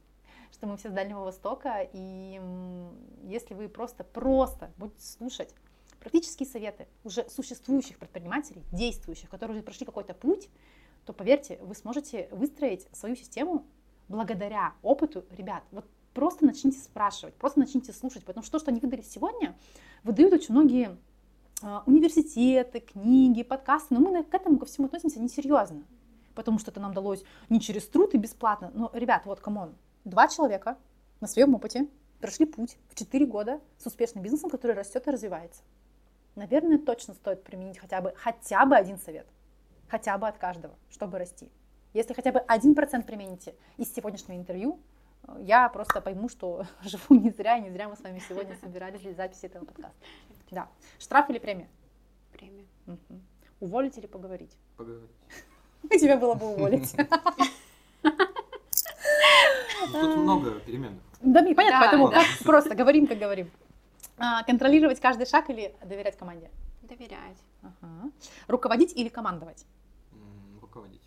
что 0.52 0.66
мы 0.66 0.78
все 0.78 0.90
с 0.90 0.92
Дальнего 0.92 1.20
Востока. 1.20 1.88
И 1.94 2.42
если 3.22 3.54
вы 3.54 3.70
просто, 3.70 4.04
просто 4.04 4.72
будете 4.80 5.06
слушать 5.06 5.54
практические 6.00 6.50
советы 6.50 6.88
уже 7.04 7.30
существующих 7.30 8.00
предпринимателей, 8.00 8.64
действующих, 8.72 9.30
которые 9.30 9.58
уже 9.58 9.64
прошли 9.64 9.86
какой-то 9.86 10.16
путь, 10.16 10.50
то 11.06 11.14
поверьте, 11.14 11.60
вы 11.62 11.76
сможете 11.76 12.28
выстроить 12.32 12.88
свою 12.92 13.16
систему 13.16 13.68
благодаря 14.08 14.74
опыту 14.82 15.24
ребят. 15.30 15.64
Вот 15.70 15.86
просто 16.18 16.48
начните 16.48 16.80
спрашивать, 16.80 17.36
просто 17.36 17.60
начните 17.60 17.94
слушать, 17.94 18.26
потому 18.26 18.44
что 18.44 18.54
то, 18.54 18.60
что 18.60 18.72
они 18.72 18.80
выдали 18.80 19.04
сегодня, 19.04 19.56
выдают 20.04 20.34
очень 20.34 20.52
многие 20.52 20.98
а, 21.62 21.84
университеты, 21.86 22.80
книги, 22.80 23.44
подкасты, 23.44 23.94
но 23.94 24.00
мы 24.00 24.24
к 24.24 24.34
этому 24.34 24.58
ко 24.58 24.66
всему 24.66 24.88
относимся 24.88 25.20
несерьезно, 25.20 25.84
потому 26.34 26.58
что 26.58 26.72
это 26.72 26.80
нам 26.80 26.96
далось 26.96 27.24
не 27.50 27.62
через 27.62 27.88
труд 27.88 28.16
и 28.16 28.18
бесплатно. 28.18 28.72
Но, 28.74 28.90
ребят, 28.96 29.28
вот, 29.28 29.42
come 29.42 29.61
on, 29.61 29.76
два 30.06 30.28
человека 30.28 30.80
на 31.20 31.28
своем 31.28 31.54
опыте 31.54 31.88
прошли 32.20 32.48
путь 32.48 32.78
в 32.90 32.96
4 32.96 33.24
года 33.28 33.62
с 33.78 33.86
успешным 33.86 34.24
бизнесом, 34.24 34.50
который 34.50 34.76
растет 34.76 35.06
и 35.06 35.12
развивается. 35.12 35.62
Наверное, 36.34 36.80
точно 36.80 37.14
стоит 37.14 37.44
применить 37.44 37.78
хотя 37.78 38.02
бы, 38.02 38.12
хотя 38.18 38.66
бы 38.66 38.76
один 38.76 38.98
совет, 38.98 39.28
хотя 39.88 40.18
бы 40.18 40.28
от 40.28 40.40
каждого, 40.40 40.74
чтобы 40.90 41.20
расти. 41.20 41.52
Если 41.94 42.16
хотя 42.16 42.32
бы 42.32 42.40
один 42.40 42.74
процент 42.74 43.06
примените 43.06 43.54
из 43.78 43.94
сегодняшнего 43.94 44.36
интервью, 44.36 44.80
я 45.40 45.70
просто 45.70 46.02
пойму, 46.02 46.30
что 46.30 46.66
живу 46.82 47.16
не 47.16 47.30
зря, 47.32 47.58
и 47.58 47.62
не 47.62 47.70
зря 47.70 47.90
мы 47.90 47.96
с 47.96 48.02
вами 48.02 48.22
сегодня 48.28 48.56
собирались 48.62 49.02
для 49.02 49.14
записи 49.14 49.46
этого 49.46 49.66
подкаста. 49.66 49.98
Да. 50.52 50.68
Штраф 51.00 51.30
или 51.30 51.40
премия? 51.40 51.68
Премия. 52.32 52.66
Угу. 52.88 53.22
Уволить 53.60 53.98
или 53.98 54.08
поговорить? 54.08 54.56
Поговорить. 54.78 55.10
Тебе 55.90 56.16
было 56.16 56.34
бы 56.36 56.48
уволить. 56.48 56.96
Тут 59.92 60.18
много 60.18 60.60
переменных. 60.60 61.02
Да, 61.22 61.42
понятно, 61.42 61.80
поэтому 61.80 62.12
просто 62.44 62.76
говорим, 62.76 63.08
как 63.08 63.18
говорим. 63.18 63.50
А, 64.18 64.44
контролировать 64.44 65.00
каждый 65.00 65.26
шаг 65.26 65.50
или 65.50 65.76
доверять 65.84 66.18
команде? 66.18 66.50
Доверять. 66.84 67.38
Руководить 68.48 68.94
или 68.96 69.10
командовать? 69.10 69.66
Руководить. 70.62 71.02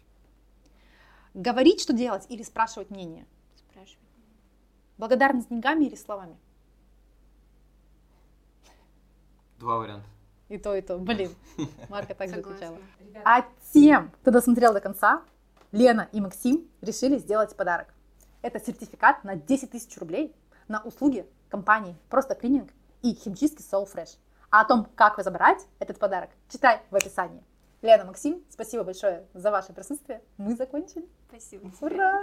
Говорить, 1.35 1.81
что 1.81 1.93
делать, 1.93 2.27
или 2.29 2.43
спрашивать 2.43 2.91
мнение? 2.91 3.27
Благодарность 5.01 5.49
деньгами 5.49 5.87
или 5.87 5.95
словами? 5.95 6.37
Два 9.59 9.79
варианта. 9.79 10.07
И 10.51 10.59
то, 10.59 10.75
и 10.75 10.83
то. 10.83 10.99
Блин, 10.99 11.35
Марка 11.89 12.15
также 12.15 12.37
отвечала. 12.37 12.77
А 13.25 13.47
тем, 13.73 14.11
кто 14.21 14.31
досмотрел 14.31 14.75
до 14.75 14.81
конца, 14.81 15.23
Лена 15.73 16.11
и 16.13 16.21
Максим 16.21 16.69
решили 16.83 17.17
сделать 17.17 17.57
подарок. 17.57 17.95
Это 18.43 18.61
сертификат 18.61 19.25
на 19.25 19.37
10 19.37 19.71
тысяч 19.71 19.97
рублей 19.97 20.37
на 20.69 20.83
услуги 20.83 21.27
компании 21.49 21.97
«Просто 22.11 22.35
клининг» 22.35 22.71
и 23.01 23.15
химчистки 23.15 23.63
Soul 23.63 23.91
Fresh. 23.91 24.19
А 24.51 24.61
о 24.61 24.65
том, 24.67 24.87
как 24.97 25.17
вы 25.17 25.23
забрать 25.23 25.67
этот 25.79 25.99
подарок, 25.99 26.29
читай 26.51 26.83
в 26.91 26.97
описании. 26.97 27.43
Лена, 27.81 28.05
Максим, 28.05 28.45
спасибо 28.51 28.85
большое 28.85 29.27
за 29.33 29.51
ваше 29.51 29.73
присутствие. 29.73 30.23
Мы 30.37 30.57
закончили. 30.57 31.09
Спасибо. 31.31 31.71
Ура! 31.81 32.21